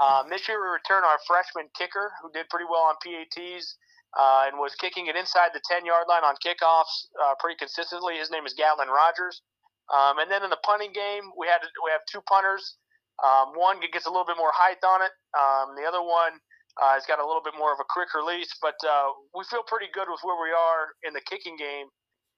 Um, 0.00 0.28
this 0.32 0.48
year 0.48 0.58
we 0.58 0.66
return 0.66 1.04
our 1.04 1.20
freshman 1.28 1.70
kicker 1.76 2.10
who 2.20 2.32
did 2.32 2.48
pretty 2.50 2.66
well 2.66 2.90
on 2.90 2.96
PATs 3.04 3.78
uh, 4.18 4.50
and 4.50 4.58
was 4.58 4.74
kicking 4.74 5.06
it 5.06 5.14
inside 5.14 5.54
the 5.54 5.62
10 5.62 5.86
yard 5.86 6.08
line 6.08 6.24
on 6.24 6.34
kickoffs 6.42 7.12
uh, 7.22 7.36
pretty 7.38 7.54
consistently. 7.54 8.18
His 8.18 8.32
name 8.32 8.48
is 8.48 8.56
Gatlin 8.56 8.88
Rogers. 8.88 9.44
Um, 9.92 10.18
and 10.18 10.30
then 10.30 10.42
in 10.42 10.50
the 10.50 10.60
punting 10.64 10.92
game, 10.92 11.30
we 11.38 11.46
had 11.46 11.62
we 11.84 11.90
have 11.90 12.02
two 12.10 12.20
punters. 12.26 12.76
Um, 13.22 13.56
one 13.56 13.80
gets 13.80 14.04
a 14.04 14.12
little 14.12 14.26
bit 14.26 14.36
more 14.36 14.52
height 14.52 14.82
on 14.84 15.00
it. 15.00 15.14
Um, 15.32 15.72
the 15.78 15.88
other 15.88 16.02
one 16.02 16.36
uh, 16.76 16.92
it's 16.96 17.08
got 17.08 17.16
a 17.16 17.24
little 17.24 17.40
bit 17.40 17.56
more 17.56 17.72
of 17.72 17.80
a 17.80 17.88
quick 17.88 18.12
release, 18.12 18.52
but 18.60 18.76
uh, 18.84 19.08
we 19.32 19.44
feel 19.48 19.64
pretty 19.64 19.88
good 19.96 20.12
with 20.12 20.20
where 20.20 20.36
we 20.36 20.52
are 20.52 20.92
in 21.08 21.16
the 21.16 21.24
kicking 21.24 21.56
game 21.56 21.88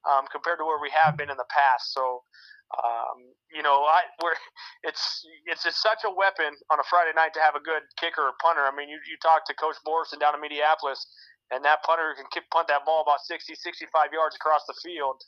um, 0.07 0.31
compared 0.31 0.63
to 0.63 0.65
where 0.65 0.79
we 0.79 0.95
have 0.95 1.19
been 1.19 1.27
in 1.27 1.35
the 1.35 1.51
past. 1.51 1.91
So, 1.91 2.23
um, 2.79 3.35
you 3.51 3.67
know, 3.67 3.83
I 3.83 4.07
we're 4.23 4.39
it's 4.87 5.27
it's 5.51 5.67
such 5.67 6.07
a 6.07 6.13
weapon 6.13 6.55
on 6.71 6.79
a 6.79 6.87
Friday 6.87 7.11
night 7.19 7.35
to 7.35 7.43
have 7.43 7.59
a 7.59 7.65
good 7.65 7.83
kicker 7.99 8.31
or 8.31 8.39
punter. 8.39 8.63
I 8.63 8.71
mean, 8.71 8.87
you 8.87 9.03
you 9.11 9.19
talk 9.19 9.43
to 9.51 9.55
Coach 9.59 9.81
Borson 9.83 10.23
down 10.23 10.39
in 10.39 10.41
Mediapolis, 10.45 11.03
and 11.51 11.67
that 11.67 11.83
punter 11.83 12.15
can 12.15 12.31
kick, 12.31 12.47
punt 12.55 12.71
that 12.71 12.87
ball 12.87 13.03
about 13.03 13.27
60, 13.27 13.59
65 13.59 13.91
yards 14.15 14.39
across 14.39 14.63
the 14.71 14.77
field. 14.87 15.19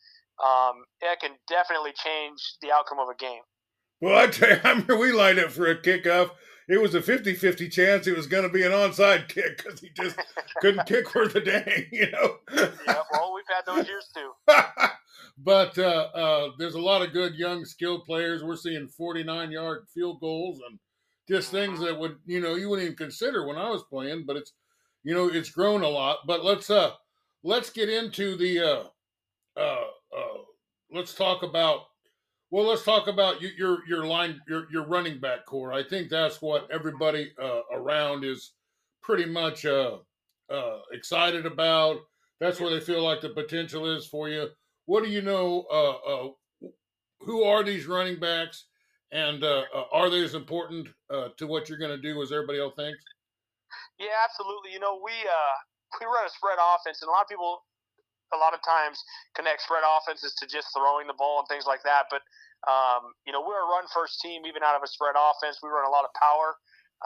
Um, 0.45 0.85
it 1.01 1.21
can 1.21 1.33
definitely 1.49 1.93
change 2.03 2.39
the 2.63 2.71
outcome 2.73 2.99
of 2.99 3.09
a 3.09 3.17
game. 3.17 3.43
Well, 4.01 4.19
I 4.19 4.27
tell 4.29 4.49
you, 4.51 4.57
I 4.65 4.71
remember 4.71 4.97
we 4.97 5.13
lined 5.13 5.39
up 5.39 5.51
for 5.51 5.67
a 5.67 5.77
kickoff. 5.81 6.31
It 6.69 6.81
was 6.81 6.95
a 6.95 7.01
50-50 7.01 7.71
chance 7.73 8.07
it 8.07 8.17
was 8.17 8.29
going 8.29 8.45
to 8.45 8.49
be 8.49 8.63
an 8.63 8.71
onside 8.71 9.29
kick 9.29 9.57
because 9.57 9.81
he 9.81 9.91
just 9.97 10.17
couldn't 10.61 10.87
kick 10.87 11.13
worth 11.15 11.35
a 11.35 11.41
dang, 11.41 11.87
you 11.93 12.11
know. 12.13 12.37
yeah, 12.55 13.03
well, 13.13 13.35
we've 13.35 13.45
had 13.49 13.67
those 13.67 13.87
years 13.89 14.09
too. 14.15 14.31
but 15.39 15.77
uh, 15.79 16.09
uh, 16.15 16.51
there's 16.59 16.75
a 16.75 16.81
lot 16.81 17.03
of 17.03 17.13
good 17.13 17.35
young 17.35 17.65
skilled 17.65 18.05
players. 18.05 18.45
We're 18.45 18.57
seeing 18.57 18.87
49 18.89 19.51
yard 19.51 19.87
field 19.93 20.21
goals 20.21 20.61
and 20.69 20.79
just 21.29 21.51
things 21.51 21.79
Mm-hmm. 21.79 21.85
that 21.87 21.99
would 21.99 22.17
you 22.27 22.41
know 22.41 22.55
you 22.55 22.69
wouldn't 22.69 22.85
even 22.87 22.97
consider 22.97 23.47
when 23.47 23.57
I 23.57 23.69
was 23.71 23.83
playing. 23.91 24.25
But 24.27 24.37
it's 24.37 24.53
you 25.03 25.15
know 25.15 25.29
it's 25.29 25.51
grown 25.51 25.83
a 25.83 25.89
lot. 25.89 26.19
But 26.27 26.45
let's 26.45 26.71
uh 26.71 26.93
let's 27.43 27.71
get 27.71 27.89
into 27.89 28.37
the 28.37 28.61
uh 28.61 28.83
uh, 29.61 29.87
uh 30.17 30.43
let's 30.93 31.15
talk 31.15 31.43
about 31.43 31.83
well 32.51 32.67
let's 32.67 32.85
talk 32.85 33.07
about 33.07 33.41
you, 33.41 33.51
your 33.57 33.87
your 33.87 34.07
line 34.07 34.41
your 34.49 34.67
your 34.71 34.87
running 34.87 35.21
back 35.21 35.47
core. 35.47 35.73
I 35.73 35.83
think 35.83 36.11
that's 36.11 36.41
what 36.43 36.69
everybody 36.71 37.33
uh, 37.43 37.61
around 37.73 38.25
is 38.25 38.53
pretty 39.03 39.27
much 39.27 39.65
uh 39.65 39.99
uh 40.51 40.79
excited 40.93 41.47
about. 41.47 41.99
That's 42.41 42.59
where 42.59 42.71
they 42.71 42.81
feel 42.81 43.03
like 43.03 43.21
the 43.21 43.29
potential 43.31 43.87
is 43.95 44.07
for 44.07 44.29
you. 44.29 44.49
What 44.87 45.05
do 45.05 45.11
you 45.11 45.21
know? 45.21 45.67
Uh, 45.71 45.91
uh, 45.91 46.29
who 47.21 47.45
are 47.45 47.63
these 47.63 47.87
running 47.87 48.19
backs, 48.19 48.65
and 49.13 49.45
uh, 49.45 49.65
uh, 49.75 49.85
are 49.93 50.11
they 50.11 50.25
as 50.25 50.35
important 50.35 50.89
uh, 51.11 51.29
to 51.37 51.47
what 51.47 51.69
you're 51.69 51.79
going 51.79 51.95
to 51.95 52.01
do 52.01 52.21
as 52.23 52.33
everybody 52.33 52.59
else 52.59 52.75
thinks? 52.77 53.03
Yeah, 53.99 54.17
absolutely. 54.25 54.73
You 54.73 54.81
know, 54.81 55.01
we 55.05 55.13
uh, 55.13 55.57
we 56.01 56.07
run 56.07 56.27
a 56.27 56.31
spread 56.31 56.59
offense, 56.59 57.03
and 57.03 57.09
a 57.09 57.13
lot 57.13 57.23
of 57.23 57.29
people, 57.29 57.63
a 58.33 58.39
lot 58.39 58.55
of 58.55 58.61
times, 58.63 59.03
connect 59.35 59.63
spread 59.63 59.83
offenses 59.83 60.35
to 60.39 60.47
just 60.47 60.71
throwing 60.77 61.07
the 61.07 61.17
ball 61.19 61.43
and 61.43 61.49
things 61.49 61.67
like 61.67 61.83
that. 61.85 62.07
But 62.11 62.23
um, 62.69 63.17
you 63.25 63.33
know, 63.33 63.41
we're 63.41 63.61
a 63.61 63.69
run 63.69 63.89
first 63.93 64.21
team, 64.21 64.45
even 64.45 64.63
out 64.63 64.77
of 64.77 64.83
a 64.85 64.91
spread 64.91 65.17
offense. 65.17 65.61
We 65.63 65.73
run 65.73 65.89
a 65.89 65.93
lot 65.93 66.05
of 66.05 66.13
power 66.19 66.57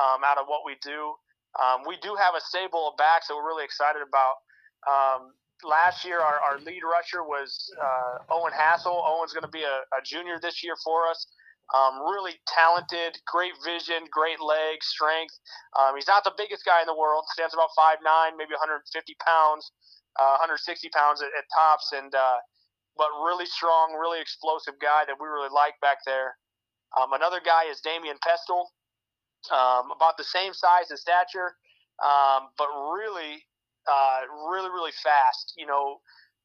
um, 0.00 0.26
out 0.26 0.38
of 0.38 0.46
what 0.50 0.66
we 0.66 0.74
do. 0.82 1.14
Um, 1.54 1.86
we 1.86 1.94
do 2.02 2.18
have 2.18 2.34
a 2.34 2.42
stable 2.42 2.90
of 2.90 2.98
backs 2.98 3.28
that 3.28 3.36
we're 3.38 3.46
really 3.46 3.64
excited 3.64 4.02
about. 4.02 4.42
Um, 4.90 5.38
last 5.62 6.04
year, 6.04 6.18
our, 6.18 6.42
our 6.42 6.58
lead 6.58 6.82
rusher 6.82 7.22
was 7.22 7.54
uh, 7.78 8.34
Owen 8.34 8.52
Hassel. 8.52 8.98
Owen's 9.06 9.32
going 9.32 9.46
to 9.46 9.54
be 9.54 9.62
a, 9.62 9.86
a 9.94 10.02
junior 10.02 10.42
this 10.42 10.64
year 10.64 10.74
for 10.82 11.06
us. 11.06 11.26
Um, 11.72 12.04
really 12.04 12.36
talented, 12.44 13.16
great 13.24 13.56
vision, 13.64 14.04
great 14.12 14.36
legs, 14.36 14.84
strength. 14.84 15.32
Um, 15.78 15.96
he's 15.96 16.06
not 16.06 16.22
the 16.22 16.34
biggest 16.36 16.66
guy 16.66 16.82
in 16.82 16.86
the 16.86 16.94
world. 16.94 17.24
Stands 17.32 17.54
about 17.54 17.72
5'9", 17.72 18.36
maybe 18.36 18.52
150 18.52 18.84
pounds, 19.24 19.72
uh, 20.21 20.38
160 20.38 20.88
pounds 20.90 21.23
at, 21.23 21.28
at 21.37 21.44
tops, 21.54 21.92
and 21.92 22.14
uh, 22.14 22.38
but 22.97 23.09
really 23.25 23.47
strong, 23.47 23.97
really 23.99 24.21
explosive 24.21 24.75
guy 24.80 25.02
that 25.06 25.16
we 25.18 25.26
really 25.26 25.50
like 25.50 25.75
back 25.80 25.99
there. 26.06 26.37
Um, 26.94 27.12
another 27.12 27.40
guy 27.44 27.66
is 27.66 27.80
Damian 27.80 28.16
Pestle, 28.23 28.71
um, 29.50 29.90
about 29.90 30.16
the 30.16 30.25
same 30.25 30.54
size 30.54 30.90
and 30.90 30.99
stature, 30.99 31.59
um, 31.99 32.54
but 32.56 32.68
really, 32.94 33.42
uh, 33.90 34.21
really, 34.49 34.71
really 34.71 34.94
fast. 35.02 35.52
You 35.59 35.66
know, 35.66 35.99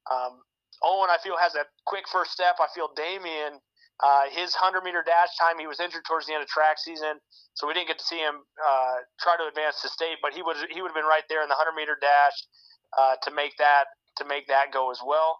um, 0.09 0.41
Owen, 0.83 1.09
I 1.09 1.17
feel, 1.21 1.37
has 1.37 1.55
a 1.55 1.65
quick 1.85 2.09
first 2.09 2.31
step. 2.31 2.57
I 2.59 2.67
feel 2.73 2.89
Damian, 2.95 3.61
uh, 4.01 4.25
his 4.31 4.57
100 4.57 4.81
meter 4.81 5.03
dash 5.05 5.37
time, 5.37 5.59
he 5.59 5.67
was 5.67 5.79
injured 5.79 6.03
towards 6.07 6.25
the 6.25 6.33
end 6.33 6.41
of 6.41 6.49
track 6.49 6.79
season, 6.79 7.21
so 7.53 7.67
we 7.67 7.73
didn't 7.73 7.87
get 7.87 7.99
to 7.99 8.07
see 8.07 8.19
him 8.19 8.41
uh, 8.57 9.05
try 9.21 9.37
to 9.37 9.45
advance 9.45 9.81
to 9.83 9.89
state. 9.89 10.17
But 10.21 10.33
he 10.33 10.41
would 10.41 10.57
he 10.73 10.81
would 10.81 10.89
have 10.89 10.97
been 10.97 11.09
right 11.09 11.27
there 11.29 11.43
in 11.43 11.49
the 11.51 11.59
100 11.59 11.77
meter 11.77 11.97
dash 11.99 12.37
uh, 12.97 13.15
to 13.23 13.33
make 13.33 13.57
that 13.57 13.85
to 14.17 14.25
make 14.25 14.47
that 14.47 14.71
go 14.73 14.91
as 14.91 14.99
well. 15.05 15.39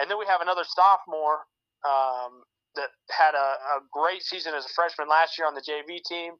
And 0.00 0.10
then 0.10 0.18
we 0.18 0.26
have 0.26 0.40
another 0.40 0.64
sophomore 0.66 1.46
um, 1.86 2.42
that 2.74 2.90
had 3.10 3.34
a, 3.34 3.78
a, 3.78 3.86
great 3.92 4.22
season 4.22 4.54
as 4.54 4.64
a 4.64 4.72
freshman 4.74 5.08
last 5.08 5.38
year 5.38 5.46
on 5.46 5.54
the 5.54 5.62
JV 5.62 6.02
team 6.02 6.34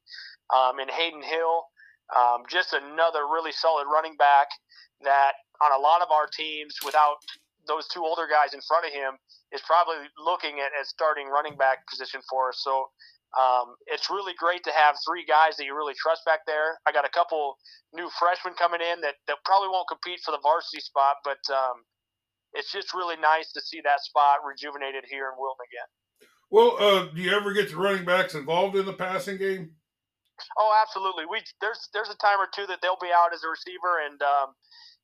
um, 0.51 0.81
in 0.81 0.89
Hayden 0.89 1.23
Hill. 1.23 1.69
Um, 2.17 2.43
just 2.51 2.73
another 2.73 3.29
really 3.31 3.53
solid 3.53 3.87
running 3.87 4.17
back 4.17 4.49
that 5.03 5.33
on 5.63 5.73
a 5.73 5.81
lot 5.81 6.03
of 6.03 6.11
our 6.11 6.27
teams, 6.27 6.75
without 6.85 7.17
those 7.69 7.87
two 7.89 8.03
older 8.05 8.27
guys 8.27 8.53
in 8.53 8.61
front 8.67 8.87
of 8.87 8.93
him, 8.93 9.17
is 9.53 9.63
probably 9.63 10.09
looking 10.19 10.61
at, 10.61 10.73
at 10.79 10.87
starting 10.87 11.29
running 11.29 11.57
back 11.57 11.87
position 11.89 12.21
for 12.29 12.51
us. 12.51 12.61
So 12.61 12.89
um, 13.35 13.75
it's 13.87 14.11
really 14.11 14.33
great 14.39 14.63
to 14.65 14.73
have 14.73 14.97
three 15.07 15.25
guys 15.27 15.57
that 15.57 15.65
you 15.65 15.75
really 15.75 15.95
trust 15.95 16.23
back 16.25 16.47
there. 16.47 16.79
I 16.87 16.93
got 16.93 17.05
a 17.05 17.11
couple 17.11 17.57
new 17.93 18.09
freshmen 18.19 18.55
coming 18.55 18.81
in 18.81 19.01
that, 19.03 19.19
that 19.27 19.39
probably 19.45 19.69
won't 19.69 19.89
compete 19.89 20.21
for 20.25 20.31
the 20.31 20.43
varsity 20.43 20.81
spot, 20.81 21.17
but 21.25 21.43
um, 21.51 21.83
it's 22.55 22.71
just 22.71 22.95
really 22.95 23.17
nice 23.17 23.51
to 23.53 23.61
see 23.61 23.83
that 23.83 24.01
spot 24.01 24.47
rejuvenated 24.47 25.05
here 25.11 25.27
in 25.31 25.35
Wilton 25.39 25.67
again. 25.67 25.91
Well, 26.51 26.79
uh, 26.79 27.11
do 27.11 27.21
you 27.21 27.35
ever 27.35 27.53
get 27.53 27.71
the 27.71 27.77
running 27.77 28.05
backs 28.05 28.35
involved 28.35 28.77
in 28.77 28.87
the 28.87 28.95
passing 28.95 29.39
game? 29.39 29.75
Oh, 30.59 30.71
absolutely. 30.83 31.27
We 31.27 31.43
there's 31.61 31.89
there's 31.95 32.11
a 32.11 32.19
time 32.19 32.39
or 32.39 32.49
two 32.51 32.67
that 32.67 32.83
they'll 32.83 33.01
be 33.01 33.15
out 33.15 33.35
as 33.35 33.43
a 33.43 33.51
receiver, 33.51 34.03
and 34.03 34.19
um, 34.23 34.55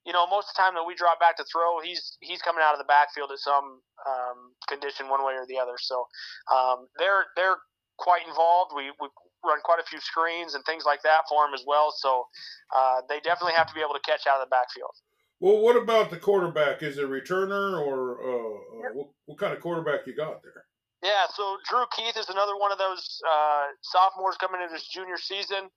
you 0.06 0.12
know 0.12 0.26
most 0.26 0.50
of 0.50 0.54
the 0.54 0.62
time 0.62 0.74
that 0.74 0.86
we 0.86 0.94
drop 0.94 1.18
back 1.18 1.36
to 1.38 1.46
throw, 1.46 1.80
he's 1.82 2.18
he's 2.20 2.42
coming 2.42 2.62
out 2.62 2.74
of 2.74 2.82
the 2.82 2.90
backfield 2.90 3.30
at 3.30 3.38
some 3.38 3.82
um, 4.06 4.54
condition, 4.66 5.08
one 5.08 5.24
way 5.24 5.34
or 5.34 5.46
the 5.46 5.58
other. 5.58 5.78
So 5.78 6.06
um, 6.50 6.86
they're 6.98 7.30
they're 7.38 7.62
quite 8.00 8.26
involved. 8.26 8.72
We 8.74 8.90
we 9.00 9.08
run 9.44 9.60
quite 9.62 9.80
a 9.80 9.86
few 9.86 10.00
screens 10.00 10.54
and 10.54 10.64
things 10.64 10.84
like 10.84 11.02
that 11.02 11.22
for 11.28 11.44
him 11.46 11.54
as 11.54 11.64
well. 11.66 11.92
So 11.96 12.26
uh, 12.76 13.02
they 13.08 13.20
definitely 13.20 13.54
have 13.54 13.68
to 13.68 13.74
be 13.74 13.80
able 13.80 13.94
to 13.94 14.04
catch 14.04 14.26
out 14.26 14.40
of 14.40 14.48
the 14.48 14.50
backfield. 14.50 14.96
Well, 15.40 15.60
what 15.60 15.76
about 15.76 16.10
the 16.10 16.18
quarterback? 16.18 16.82
Is 16.82 16.98
it 16.98 17.04
a 17.04 17.08
returner 17.08 17.80
or 17.80 18.20
uh, 18.20 18.58
yep. 18.82 18.94
what, 18.94 19.08
what, 19.24 19.38
kind 19.38 19.54
of 19.54 19.60
quarterback 19.60 20.06
you 20.06 20.14
got 20.14 20.42
there? 20.42 20.64
Yeah, 21.02 21.24
so 21.34 21.56
Drew 21.66 21.84
Keith 21.96 22.18
is 22.18 22.28
another 22.28 22.58
one 22.58 22.72
of 22.72 22.76
those 22.76 23.22
uh, 23.24 23.72
sophomores 23.80 24.36
coming 24.36 24.60
into 24.60 24.74
his 24.74 24.84
junior 24.84 25.16
season. 25.16 25.70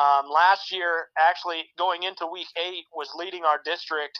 Um, 0.00 0.24
last 0.32 0.72
year, 0.72 1.08
actually 1.20 1.64
going 1.76 2.04
into 2.04 2.26
week 2.32 2.48
eight, 2.56 2.84
was 2.94 3.10
leading 3.14 3.44
our 3.44 3.60
district 3.62 4.16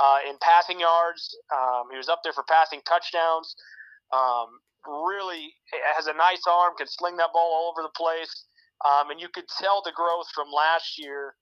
uh, 0.00 0.18
in 0.26 0.36
passing 0.40 0.80
yards. 0.80 1.36
Um, 1.54 1.92
he 1.92 1.98
was 1.98 2.08
up 2.08 2.20
there 2.24 2.32
for 2.32 2.44
passing 2.48 2.80
touchdowns. 2.88 3.54
Um, 4.12 4.60
really 4.86 5.54
has 5.96 6.06
a 6.06 6.14
nice 6.14 6.42
arm, 6.48 6.74
can 6.76 6.86
sling 6.88 7.16
that 7.16 7.30
ball 7.32 7.50
all 7.52 7.72
over 7.72 7.82
the 7.82 7.94
place. 7.96 8.46
Um, 8.80 9.10
and 9.10 9.20
you 9.20 9.28
could 9.28 9.44
tell 9.60 9.82
the 9.84 9.92
growth 9.92 10.26
from 10.34 10.48
last 10.50 10.98
year 10.98 11.34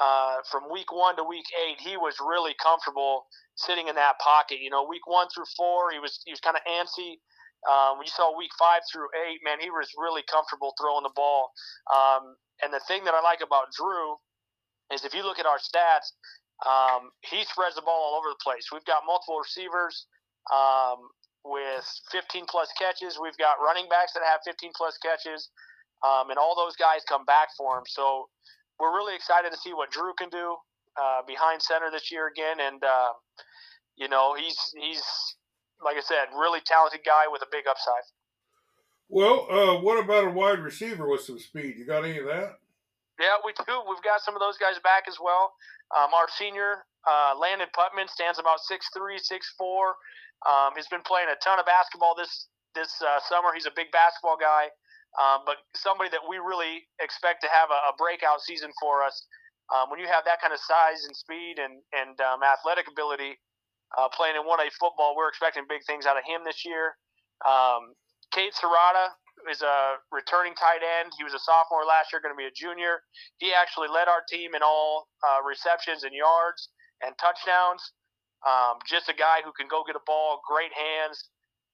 uh, 0.00 0.40
from 0.50 0.64
week 0.72 0.90
one 0.90 1.14
to 1.16 1.24
week 1.24 1.44
eight, 1.60 1.76
he 1.78 1.96
was 1.96 2.16
really 2.24 2.56
comfortable 2.56 3.28
sitting 3.54 3.88
in 3.88 3.94
that 3.96 4.18
pocket. 4.18 4.58
You 4.60 4.70
know, 4.70 4.88
week 4.88 5.06
one 5.06 5.28
through 5.28 5.44
four, 5.56 5.92
he 5.92 6.00
was 6.00 6.20
he 6.24 6.32
was 6.32 6.40
kind 6.40 6.56
of 6.56 6.64
antsy. 6.64 7.20
Um, 7.68 8.00
when 8.00 8.08
you 8.08 8.14
saw 8.16 8.32
week 8.32 8.50
five 8.58 8.80
through 8.88 9.12
eight, 9.28 9.44
man, 9.44 9.60
he 9.60 9.68
was 9.68 9.92
really 10.00 10.24
comfortable 10.24 10.72
throwing 10.80 11.04
the 11.04 11.12
ball. 11.12 11.52
Um, 11.92 12.40
and 12.64 12.72
the 12.72 12.80
thing 12.88 13.04
that 13.04 13.12
I 13.12 13.20
like 13.20 13.44
about 13.44 13.68
Drew 13.76 14.16
is 14.88 15.04
if 15.04 15.12
you 15.12 15.22
look 15.22 15.38
at 15.38 15.44
our 15.44 15.60
stats, 15.60 16.16
um, 16.64 17.12
he 17.20 17.44
spreads 17.44 17.76
the 17.76 17.84
ball 17.84 18.00
all 18.00 18.16
over 18.16 18.32
the 18.32 18.40
place. 18.40 18.72
We've 18.72 18.84
got 18.88 19.04
multiple 19.04 19.36
receivers 19.36 20.08
um, 20.48 21.12
with 21.44 21.86
15 22.12 22.44
plus 22.48 22.68
catches. 22.78 23.18
We've 23.20 23.36
got 23.36 23.56
running 23.64 23.88
backs 23.88 24.12
that 24.14 24.22
have 24.24 24.40
15 24.44 24.72
plus 24.76 24.98
catches, 24.98 25.48
um, 26.04 26.30
and 26.30 26.38
all 26.38 26.54
those 26.56 26.76
guys 26.76 27.00
come 27.08 27.24
back 27.24 27.48
for 27.56 27.78
him. 27.78 27.84
So 27.86 28.28
we're 28.78 28.94
really 28.94 29.14
excited 29.14 29.52
to 29.52 29.58
see 29.58 29.72
what 29.72 29.90
Drew 29.90 30.12
can 30.18 30.28
do 30.28 30.56
uh, 31.00 31.22
behind 31.26 31.62
center 31.62 31.90
this 31.90 32.10
year 32.10 32.28
again. 32.28 32.60
And 32.60 32.82
uh, 32.82 33.12
you 33.96 34.08
know, 34.08 34.34
he's 34.34 34.58
he's 34.76 35.02
like 35.84 35.96
I 35.96 36.04
said, 36.04 36.28
really 36.36 36.60
talented 36.64 37.00
guy 37.04 37.24
with 37.30 37.42
a 37.42 37.50
big 37.50 37.64
upside. 37.68 38.04
Well, 39.08 39.46
uh, 39.50 39.80
what 39.80 39.98
about 39.98 40.28
a 40.28 40.30
wide 40.30 40.60
receiver 40.60 41.08
with 41.08 41.22
some 41.22 41.38
speed? 41.38 41.76
You 41.76 41.84
got 41.84 42.04
any 42.04 42.18
of 42.18 42.26
that? 42.26 42.60
Yeah, 43.18 43.36
we 43.44 43.52
do. 43.52 43.82
We've 43.88 44.02
got 44.04 44.20
some 44.22 44.36
of 44.36 44.40
those 44.40 44.56
guys 44.56 44.78
back 44.84 45.04
as 45.08 45.18
well. 45.20 45.52
Um, 45.92 46.14
our 46.14 46.28
senior 46.38 46.86
uh, 47.04 47.34
Landon 47.36 47.68
Putman 47.74 48.08
stands 48.08 48.38
about 48.38 48.60
6'3", 48.70 49.18
6'4". 49.18 49.92
Um, 50.48 50.72
he's 50.76 50.88
been 50.88 51.04
playing 51.04 51.28
a 51.28 51.38
ton 51.44 51.58
of 51.58 51.66
basketball 51.66 52.14
this 52.16 52.48
this 52.74 52.92
uh, 53.02 53.20
summer. 53.28 53.52
He's 53.52 53.66
a 53.66 53.74
big 53.74 53.90
basketball 53.92 54.38
guy, 54.40 54.70
um, 55.18 55.42
but 55.44 55.58
somebody 55.74 56.08
that 56.10 56.22
we 56.24 56.38
really 56.38 56.86
expect 57.02 57.42
to 57.42 57.50
have 57.50 57.68
a, 57.70 57.80
a 57.90 57.92
breakout 57.98 58.40
season 58.40 58.70
for 58.80 59.02
us. 59.02 59.16
Um, 59.70 59.90
when 59.90 60.00
you 60.00 60.06
have 60.10 60.26
that 60.26 60.40
kind 60.42 60.52
of 60.52 60.58
size 60.58 61.04
and 61.06 61.14
speed 61.14 61.58
and 61.58 61.82
and 61.92 62.16
um, 62.20 62.40
athletic 62.42 62.88
ability, 62.88 63.36
uh, 63.98 64.08
playing 64.14 64.36
in 64.36 64.42
1A 64.46 64.70
football, 64.78 65.14
we're 65.16 65.28
expecting 65.28 65.64
big 65.68 65.82
things 65.86 66.06
out 66.06 66.16
of 66.16 66.24
him 66.24 66.42
this 66.44 66.64
year. 66.64 66.94
Um, 67.42 67.94
Kate 68.32 68.54
Serrata 68.54 69.14
is 69.50 69.62
a 69.62 69.98
returning 70.12 70.54
tight 70.54 70.82
end. 70.84 71.12
He 71.16 71.24
was 71.24 71.34
a 71.34 71.42
sophomore 71.42 71.84
last 71.84 72.12
year, 72.12 72.20
going 72.22 72.34
to 72.34 72.38
be 72.38 72.46
a 72.46 72.54
junior. 72.54 73.02
He 73.38 73.52
actually 73.52 73.88
led 73.88 74.06
our 74.06 74.22
team 74.28 74.54
in 74.54 74.62
all 74.62 75.08
uh, 75.26 75.42
receptions 75.42 76.04
and 76.04 76.14
yards 76.14 76.68
and 77.02 77.16
touchdowns. 77.18 77.82
Um, 78.46 78.80
just 78.88 79.08
a 79.08 79.14
guy 79.14 79.44
who 79.44 79.52
can 79.52 79.68
go 79.68 79.84
get 79.86 79.96
a 79.96 80.04
ball, 80.06 80.40
great 80.48 80.72
hands. 80.72 81.28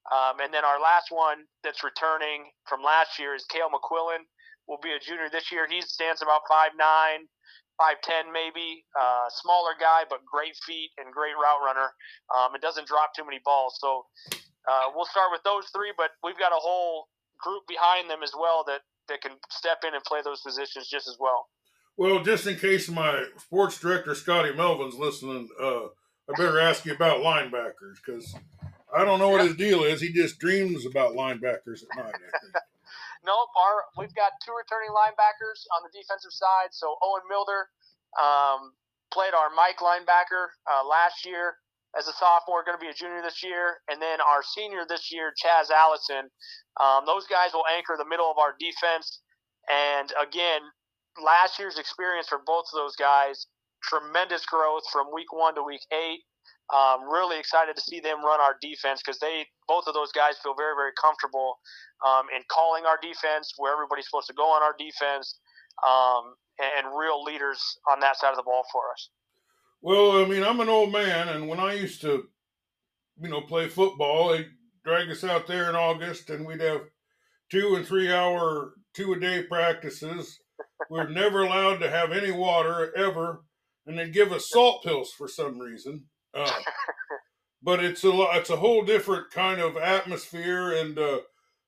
Um, 0.06 0.38
and 0.38 0.54
then 0.54 0.64
our 0.64 0.78
last 0.78 1.10
one 1.10 1.46
that's 1.62 1.82
returning 1.82 2.50
from 2.68 2.82
last 2.82 3.18
year 3.18 3.34
is 3.34 3.44
Kale 3.46 3.70
McQuillan. 3.70 4.22
Will 4.66 4.82
be 4.82 4.90
a 4.90 4.98
junior 4.98 5.30
this 5.30 5.50
year. 5.50 5.66
He 5.70 5.80
stands 5.82 6.22
about 6.22 6.42
five 6.50 6.74
nine, 6.74 7.30
five 7.78 8.02
ten 8.02 8.32
maybe. 8.34 8.82
Uh, 8.98 9.30
smaller 9.30 9.78
guy, 9.78 10.02
but 10.10 10.26
great 10.26 10.58
feet 10.66 10.90
and 10.98 11.14
great 11.14 11.38
route 11.38 11.62
runner. 11.62 11.94
Um, 12.34 12.54
it 12.54 12.62
doesn't 12.62 12.86
drop 12.86 13.14
too 13.14 13.24
many 13.24 13.38
balls. 13.44 13.78
So 13.78 14.06
uh, 14.66 14.90
we'll 14.94 15.06
start 15.06 15.30
with 15.30 15.42
those 15.46 15.70
three, 15.70 15.94
but 15.96 16.10
we've 16.22 16.38
got 16.38 16.50
a 16.50 16.58
whole 16.58 17.06
group 17.38 17.62
behind 17.68 18.10
them 18.10 18.22
as 18.22 18.32
well 18.34 18.64
that 18.66 18.82
that 19.08 19.22
can 19.22 19.38
step 19.50 19.86
in 19.86 19.94
and 19.94 20.02
play 20.02 20.20
those 20.24 20.42
positions 20.42 20.88
just 20.90 21.06
as 21.06 21.16
well. 21.20 21.46
Well, 21.96 22.22
just 22.22 22.46
in 22.46 22.56
case 22.58 22.88
my 22.88 23.24
sports 23.38 23.78
director 23.78 24.14
Scotty 24.14 24.52
Melvin's 24.52 24.96
listening, 24.96 25.48
uh, 25.62 25.94
I 26.28 26.36
better 26.36 26.58
ask 26.58 26.84
you 26.84 26.92
about 26.92 27.20
linebackers 27.20 28.02
because 28.04 28.34
I 28.94 29.04
don't 29.04 29.18
know 29.18 29.28
what 29.28 29.46
his 29.46 29.56
deal 29.56 29.84
is. 29.84 30.00
He 30.00 30.12
just 30.12 30.38
dreams 30.38 30.86
about 30.86 31.14
linebackers 31.14 31.82
at 31.82 32.04
night. 32.04 32.14
Nope, 33.26 33.50
our 33.58 33.82
we've 33.98 34.14
got 34.14 34.38
two 34.38 34.54
returning 34.54 34.94
linebackers 34.94 35.66
on 35.74 35.82
the 35.82 35.90
defensive 35.90 36.30
side. 36.30 36.70
So 36.70 36.94
Owen 37.02 37.26
Milder 37.26 37.66
um, 38.14 38.70
played 39.10 39.34
our 39.34 39.50
Mike 39.50 39.82
linebacker 39.82 40.54
uh, 40.70 40.86
last 40.86 41.26
year 41.26 41.58
as 41.98 42.06
a 42.06 42.14
sophomore, 42.14 42.62
going 42.62 42.78
to 42.78 42.82
be 42.82 42.86
a 42.86 42.94
junior 42.94 43.22
this 43.22 43.42
year, 43.42 43.82
and 43.90 44.00
then 44.00 44.22
our 44.22 44.46
senior 44.46 44.86
this 44.88 45.10
year, 45.10 45.34
Chaz 45.34 45.74
Allison. 45.74 46.30
Um, 46.78 47.02
those 47.02 47.26
guys 47.26 47.50
will 47.50 47.66
anchor 47.74 47.98
the 47.98 48.06
middle 48.06 48.30
of 48.30 48.38
our 48.38 48.54
defense. 48.60 49.22
And 49.66 50.12
again, 50.14 50.62
last 51.18 51.58
year's 51.58 51.78
experience 51.78 52.28
for 52.28 52.38
both 52.46 52.70
of 52.70 52.78
those 52.78 52.94
guys, 52.94 53.46
tremendous 53.86 54.44
growth 54.46 54.82
from 54.92 55.06
week 55.14 55.32
one 55.32 55.54
to 55.54 55.62
week 55.62 55.82
eight. 55.92 56.20
Um, 56.74 57.08
really 57.08 57.38
excited 57.38 57.76
to 57.76 57.82
see 57.82 58.00
them 58.00 58.24
run 58.24 58.40
our 58.40 58.56
defense 58.60 59.00
because 59.04 59.20
they 59.20 59.46
both 59.68 59.86
of 59.86 59.94
those 59.94 60.10
guys 60.10 60.34
feel 60.42 60.54
very 60.54 60.74
very 60.74 60.90
comfortable 61.00 61.58
um, 62.04 62.26
in 62.34 62.42
calling 62.50 62.84
our 62.84 62.98
defense 63.00 63.54
where 63.56 63.72
everybody's 63.72 64.06
supposed 64.06 64.26
to 64.26 64.34
go 64.34 64.50
on 64.50 64.62
our 64.62 64.74
defense 64.78 65.38
um, 65.86 66.34
and, 66.58 66.86
and 66.86 66.98
real 66.98 67.22
leaders 67.22 67.78
on 67.90 68.00
that 68.00 68.16
side 68.18 68.30
of 68.30 68.36
the 68.36 68.42
ball 68.42 68.64
for 68.72 68.90
us. 68.92 69.10
Well, 69.82 70.22
I 70.22 70.26
mean, 70.26 70.42
I'm 70.42 70.60
an 70.60 70.68
old 70.68 70.90
man, 70.90 71.28
and 71.28 71.48
when 71.48 71.60
I 71.60 71.74
used 71.74 72.00
to, 72.00 72.24
you 73.20 73.28
know, 73.28 73.42
play 73.42 73.68
football, 73.68 74.30
they'd 74.30 74.50
drag 74.84 75.10
us 75.10 75.22
out 75.22 75.46
there 75.46 75.68
in 75.68 75.76
August, 75.76 76.30
and 76.30 76.46
we'd 76.46 76.60
have 76.60 76.82
two 77.50 77.76
and 77.76 77.86
three 77.86 78.12
hour, 78.12 78.72
two 78.94 79.12
a 79.12 79.20
day 79.20 79.42
practices. 79.42 80.40
We're 80.90 81.08
never 81.08 81.44
allowed 81.44 81.78
to 81.78 81.90
have 81.90 82.12
any 82.12 82.32
water 82.32 82.92
ever, 82.96 83.44
and 83.86 83.98
they'd 83.98 84.12
give 84.12 84.32
us 84.32 84.48
salt 84.48 84.82
pills 84.82 85.12
for 85.12 85.28
some 85.28 85.58
reason. 85.58 86.04
Uh, 86.34 86.50
but 87.62 87.84
it's 87.84 88.04
a 88.04 88.10
it's 88.32 88.50
a 88.50 88.56
whole 88.56 88.84
different 88.84 89.30
kind 89.30 89.60
of 89.60 89.76
atmosphere. 89.76 90.72
And 90.72 90.98
uh, 90.98 91.18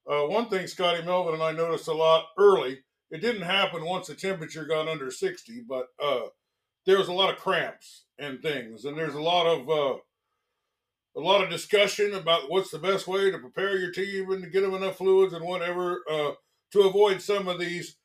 uh, 0.08 0.26
one 0.26 0.48
thing 0.48 0.66
Scotty 0.66 1.02
Melvin 1.04 1.34
and 1.34 1.42
I 1.42 1.52
noticed 1.52 1.88
a 1.88 1.92
lot 1.92 2.26
early, 2.38 2.78
it 3.10 3.20
didn't 3.20 3.42
happen 3.42 3.84
once 3.84 4.08
the 4.08 4.14
temperature 4.14 4.64
got 4.64 4.88
under 4.88 5.10
60, 5.10 5.64
but 5.68 5.86
uh, 6.02 6.26
there 6.86 6.98
was 6.98 7.08
a 7.08 7.12
lot 7.12 7.30
of 7.30 7.40
cramps 7.40 8.06
and 8.18 8.40
things, 8.42 8.84
and 8.84 8.96
there's 8.96 9.14
a 9.14 9.22
lot 9.22 9.46
of 9.46 9.68
uh, 9.68 9.98
a 11.16 11.20
lot 11.20 11.42
of 11.42 11.50
discussion 11.50 12.14
about 12.14 12.50
what's 12.50 12.70
the 12.70 12.78
best 12.78 13.06
way 13.06 13.30
to 13.30 13.38
prepare 13.38 13.76
your 13.76 13.90
team 13.90 14.30
and 14.30 14.42
to 14.42 14.50
get 14.50 14.60
them 14.60 14.74
enough 14.74 14.96
fluids 14.98 15.34
and 15.34 15.44
whatever 15.44 16.02
uh, 16.10 16.32
to 16.72 16.82
avoid 16.82 17.20
some 17.20 17.48
of 17.48 17.58
these 17.58 17.96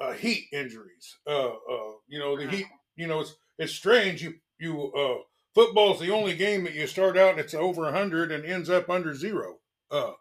uh, 0.00 0.12
heat 0.12 0.46
injuries. 0.52 1.16
Uh, 1.26 1.48
uh, 1.48 1.92
you 2.08 2.18
know, 2.18 2.36
the 2.36 2.48
heat. 2.48 2.66
You 2.96 3.06
know, 3.06 3.20
it's 3.20 3.34
it's 3.58 3.72
strange. 3.72 4.22
You 4.22 4.34
you 4.58 4.92
uh, 4.92 5.22
football's 5.54 6.00
the 6.00 6.12
only 6.12 6.36
game 6.36 6.64
that 6.64 6.74
you 6.74 6.86
start 6.86 7.16
out 7.16 7.32
and 7.32 7.40
it's 7.40 7.54
over 7.54 7.90
hundred 7.92 8.32
and 8.32 8.44
ends 8.44 8.70
up 8.70 8.90
under 8.90 9.14
zero. 9.14 9.58
Uh, 9.90 10.12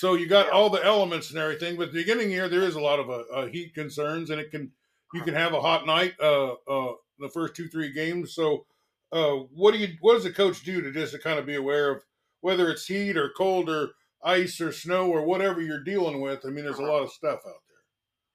so 0.00 0.14
you 0.14 0.26
got 0.26 0.50
all 0.50 0.70
the 0.70 0.84
elements 0.84 1.30
and 1.30 1.38
everything. 1.38 1.76
But 1.76 1.92
the 1.92 2.00
beginning 2.00 2.30
here, 2.30 2.48
there 2.48 2.62
is 2.62 2.74
a 2.74 2.80
lot 2.80 2.98
of 2.98 3.10
uh, 3.10 3.22
uh, 3.34 3.46
heat 3.46 3.74
concerns, 3.74 4.30
and 4.30 4.40
it 4.40 4.50
can 4.50 4.72
you 5.12 5.22
can 5.22 5.34
have 5.34 5.52
a 5.52 5.60
hot 5.60 5.86
night 5.86 6.14
uh, 6.20 6.52
uh, 6.52 6.94
the 7.18 7.28
first 7.28 7.54
two 7.54 7.68
three 7.68 7.92
games. 7.92 8.34
So 8.34 8.64
uh, 9.12 9.34
what 9.54 9.72
do 9.72 9.78
you 9.78 9.88
what 10.00 10.14
does 10.14 10.24
the 10.24 10.32
coach 10.32 10.62
do 10.64 10.80
to 10.80 10.92
just 10.92 11.12
to 11.12 11.18
kind 11.18 11.38
of 11.38 11.46
be 11.46 11.56
aware 11.56 11.90
of 11.90 12.02
whether 12.40 12.70
it's 12.70 12.86
heat 12.86 13.16
or 13.16 13.30
cold 13.36 13.68
or 13.68 13.90
ice 14.24 14.60
or 14.60 14.72
snow 14.72 15.10
or 15.10 15.22
whatever 15.22 15.60
you're 15.60 15.84
dealing 15.84 16.20
with? 16.20 16.46
I 16.46 16.48
mean, 16.48 16.64
there's 16.64 16.78
a 16.78 16.82
lot 16.82 17.02
of 17.02 17.10
stuff 17.10 17.40
out 17.40 17.42
there. 17.68 17.82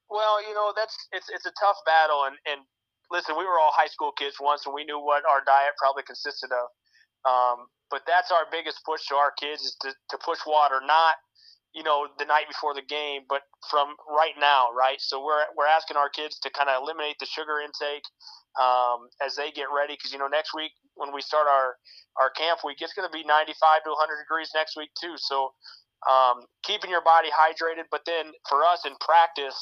Well, 0.09 0.47
you 0.47 0.53
know 0.53 0.71
that's 0.75 0.95
it's 1.13 1.29
it's 1.29 1.45
a 1.45 1.53
tough 1.59 1.77
battle, 1.85 2.25
and 2.25 2.35
and 2.45 2.61
listen, 3.11 3.35
we 3.37 3.45
were 3.45 3.59
all 3.59 3.71
high 3.73 3.89
school 3.89 4.11
kids 4.11 4.37
once, 4.39 4.65
and 4.65 4.73
we 4.73 4.83
knew 4.83 4.99
what 4.99 5.23
our 5.29 5.41
diet 5.45 5.73
probably 5.77 6.03
consisted 6.03 6.51
of. 6.51 6.67
Um, 7.25 7.67
but 7.89 8.01
that's 8.07 8.31
our 8.31 8.45
biggest 8.51 8.81
push 8.85 9.05
to 9.09 9.15
our 9.15 9.31
kids 9.39 9.61
is 9.61 9.75
to, 9.81 9.93
to 10.09 10.17
push 10.17 10.39
water, 10.45 10.81
not 10.85 11.15
you 11.75 11.83
know 11.83 12.07
the 12.17 12.25
night 12.25 12.47
before 12.47 12.73
the 12.73 12.81
game, 12.81 13.27
but 13.27 13.43
from 13.69 13.95
right 14.07 14.33
now, 14.39 14.71
right? 14.71 14.99
So 14.99 15.23
we're 15.23 15.43
we're 15.57 15.67
asking 15.67 15.97
our 15.97 16.09
kids 16.09 16.39
to 16.39 16.49
kind 16.49 16.69
of 16.69 16.81
eliminate 16.81 17.17
the 17.19 17.27
sugar 17.27 17.59
intake 17.59 18.07
um, 18.55 19.11
as 19.19 19.35
they 19.35 19.51
get 19.51 19.67
ready, 19.69 19.93
because 19.93 20.13
you 20.13 20.17
know 20.17 20.31
next 20.31 20.55
week 20.55 20.71
when 20.95 21.13
we 21.13 21.21
start 21.21 21.47
our 21.47 21.75
our 22.15 22.31
camp 22.31 22.63
week, 22.63 22.79
it's 22.79 22.93
going 22.93 23.07
to 23.07 23.11
be 23.11 23.27
95 23.27 23.83
to 23.83 23.91
100 23.91 24.23
degrees 24.23 24.49
next 24.55 24.77
week 24.77 24.89
too. 24.95 25.19
So 25.19 25.51
um, 26.07 26.47
keeping 26.63 26.89
your 26.89 27.03
body 27.03 27.27
hydrated, 27.27 27.91
but 27.91 28.07
then 28.07 28.31
for 28.47 28.63
us 28.63 28.87
in 28.87 28.95
practice, 29.03 29.59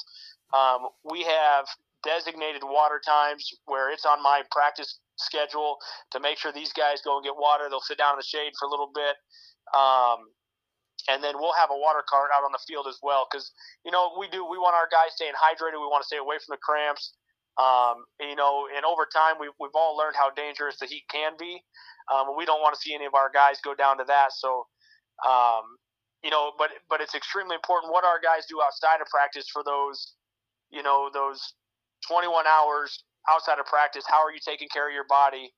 um, 0.54 0.94
we 1.04 1.24
have 1.24 1.66
designated 2.04 2.64
water 2.64 3.02
times 3.04 3.48
where 3.66 3.92
it's 3.92 4.06
on 4.06 4.22
my 4.22 4.44
practice 4.52 5.00
schedule 5.18 5.78
to 6.12 6.20
make 6.20 6.38
sure 6.38 6.52
these 6.52 6.74
guys 6.74 7.02
go 7.04 7.18
and 7.18 7.24
get 7.24 7.36
water. 7.36 7.66
They'll 7.70 7.82
sit 7.84 7.98
down 7.98 8.14
in 8.14 8.20
the 8.20 8.28
shade 8.28 8.54
for 8.60 8.68
a 8.68 8.72
little 8.72 8.92
bit. 8.94 9.16
Um, 9.74 10.30
and 11.10 11.24
then 11.24 11.36
we'll 11.36 11.56
have 11.58 11.70
a 11.72 11.78
water 11.78 12.04
cart 12.08 12.30
out 12.36 12.44
on 12.44 12.52
the 12.52 12.64
field 12.68 12.88
as 12.88 13.00
well 13.04 13.28
because 13.30 13.52
you 13.84 13.92
know 13.92 14.16
we 14.20 14.28
do 14.30 14.46
we 14.46 14.58
want 14.58 14.76
our 14.76 14.88
guys 14.88 15.16
staying 15.16 15.36
hydrated 15.36 15.80
we 15.80 15.90
want 15.90 16.02
to 16.04 16.08
stay 16.08 16.18
away 16.18 16.38
from 16.40 16.56
the 16.56 16.62
cramps 16.64 17.16
um, 17.60 18.06
you 18.20 18.36
know 18.36 18.68
and 18.72 18.86
over 18.86 19.08
time 19.12 19.36
we've, 19.40 19.56
we've 19.60 19.76
all 19.76 19.98
learned 19.98 20.16
how 20.16 20.30
dangerous 20.32 20.80
the 20.80 20.86
heat 20.86 21.04
can 21.12 21.34
be 21.38 21.60
um, 22.14 22.36
we 22.38 22.46
don't 22.46 22.62
want 22.62 22.74
to 22.76 22.80
see 22.80 22.94
any 22.96 23.06
of 23.06 23.16
our 23.16 23.30
guys 23.34 23.60
go 23.64 23.76
down 23.76 23.98
to 23.98 24.06
that 24.08 24.32
so 24.32 24.68
um, 25.28 25.76
you 26.24 26.32
know 26.32 26.52
but 26.58 26.72
but 26.90 27.02
it's 27.02 27.16
extremely 27.16 27.56
important 27.56 27.92
what 27.92 28.06
our 28.06 28.20
guys 28.24 28.48
do 28.48 28.62
outside 28.64 29.02
of 29.02 29.08
practice 29.12 29.50
for 29.52 29.64
those 29.64 30.16
you 30.72 30.84
know 30.84 31.10
those 31.14 31.54
21 32.08 32.46
hours 32.48 33.04
outside 33.30 33.60
of 33.60 33.66
practice 33.66 34.04
how 34.08 34.20
are 34.20 34.32
you 34.32 34.40
taking 34.46 34.68
care 34.68 34.88
of 34.88 34.94
your 34.94 35.08
body 35.08 35.52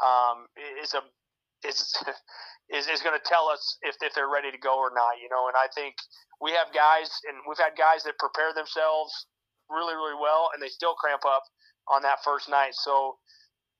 um, 0.00 0.46
is 0.82 0.94
a 0.94 1.00
is 1.66 1.94
is, 2.72 3.02
going 3.02 3.18
to 3.18 3.24
tell 3.24 3.48
us 3.48 3.78
if, 3.82 3.96
if 4.00 4.14
they're 4.14 4.30
ready 4.30 4.50
to 4.50 4.58
go 4.58 4.78
or 4.78 4.90
not, 4.94 5.18
you 5.22 5.28
know. 5.28 5.48
And 5.48 5.56
I 5.56 5.66
think 5.74 5.94
we 6.40 6.52
have 6.52 6.72
guys, 6.72 7.10
and 7.28 7.36
we've 7.48 7.58
had 7.58 7.76
guys 7.76 8.04
that 8.04 8.18
prepare 8.18 8.54
themselves 8.54 9.12
really, 9.68 9.94
really 9.94 10.18
well, 10.20 10.50
and 10.54 10.62
they 10.62 10.68
still 10.68 10.94
cramp 10.94 11.22
up 11.26 11.42
on 11.88 12.02
that 12.02 12.22
first 12.24 12.48
night. 12.48 12.74
So, 12.74 13.18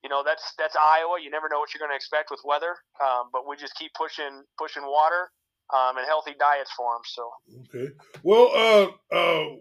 you 0.02 0.10
know, 0.10 0.22
that's 0.24 0.54
that's 0.58 0.76
Iowa. 0.76 1.20
You 1.22 1.30
never 1.30 1.48
know 1.48 1.58
what 1.58 1.72
you're 1.72 1.80
going 1.80 1.92
to 1.92 1.98
expect 1.98 2.30
with 2.30 2.40
weather, 2.44 2.76
um, 3.00 3.30
but 3.32 3.46
we 3.46 3.56
just 3.56 3.74
keep 3.76 3.92
pushing 3.94 4.42
pushing 4.58 4.82
water 4.84 5.30
um, 5.72 5.96
and 5.96 6.06
healthy 6.06 6.34
diets 6.38 6.70
for 6.76 6.94
them. 6.94 7.04
So, 7.06 7.22
okay. 7.68 7.92
Well, 8.22 8.50
uh, 8.52 9.14
uh, 9.14 9.56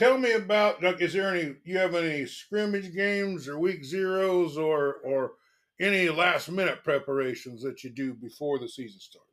tell 0.00 0.16
me 0.16 0.32
about. 0.32 0.82
Is 1.00 1.12
there 1.12 1.34
any? 1.34 1.54
You 1.64 1.78
have 1.78 1.94
any 1.94 2.24
scrimmage 2.26 2.94
games 2.94 3.46
or 3.46 3.58
week 3.58 3.84
zeros 3.84 4.56
or 4.56 4.96
or 5.04 5.32
any 5.78 6.08
last 6.08 6.50
minute 6.50 6.82
preparations 6.82 7.62
that 7.62 7.84
you 7.84 7.90
do 7.90 8.14
before 8.14 8.58
the 8.58 8.68
season 8.68 8.98
starts? 8.98 9.28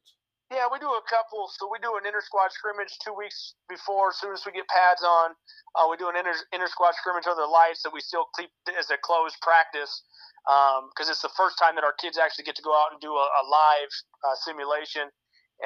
Yeah, 0.51 0.67
we 0.71 0.79
do 0.79 0.87
a 0.87 1.03
couple. 1.09 1.47
So 1.51 1.67
we 1.71 1.79
do 1.79 1.91
an 1.99 2.07
inter 2.07 2.21
squad 2.23 2.51
scrimmage 2.51 2.99
two 3.03 3.13
weeks 3.15 3.55
before. 3.67 4.09
As 4.09 4.19
soon 4.19 4.31
as 4.31 4.43
we 4.45 4.51
get 4.51 4.67
pads 4.67 5.03
on, 5.03 5.31
uh, 5.75 5.87
we 5.91 5.97
do 5.97 6.07
an 6.07 6.15
inter 6.15 6.67
squad 6.67 6.95
scrimmage 6.95 7.27
under 7.27 7.41
the 7.41 7.51
lights 7.51 7.83
that 7.83 7.91
we 7.91 7.99
still 7.99 8.27
keep 8.37 8.51
as 8.79 8.91
a 8.91 8.99
closed 9.03 9.35
practice 9.41 10.03
because 10.47 11.07
um, 11.07 11.11
it's 11.11 11.21
the 11.21 11.35
first 11.35 11.59
time 11.59 11.75
that 11.75 11.83
our 11.83 11.95
kids 11.99 12.15
actually 12.15 12.47
get 12.47 12.55
to 12.55 12.63
go 12.63 12.71
out 12.71 12.95
and 12.95 13.01
do 13.03 13.11
a, 13.11 13.25
a 13.27 13.43
live 13.43 13.91
uh, 14.23 14.35
simulation. 14.39 15.11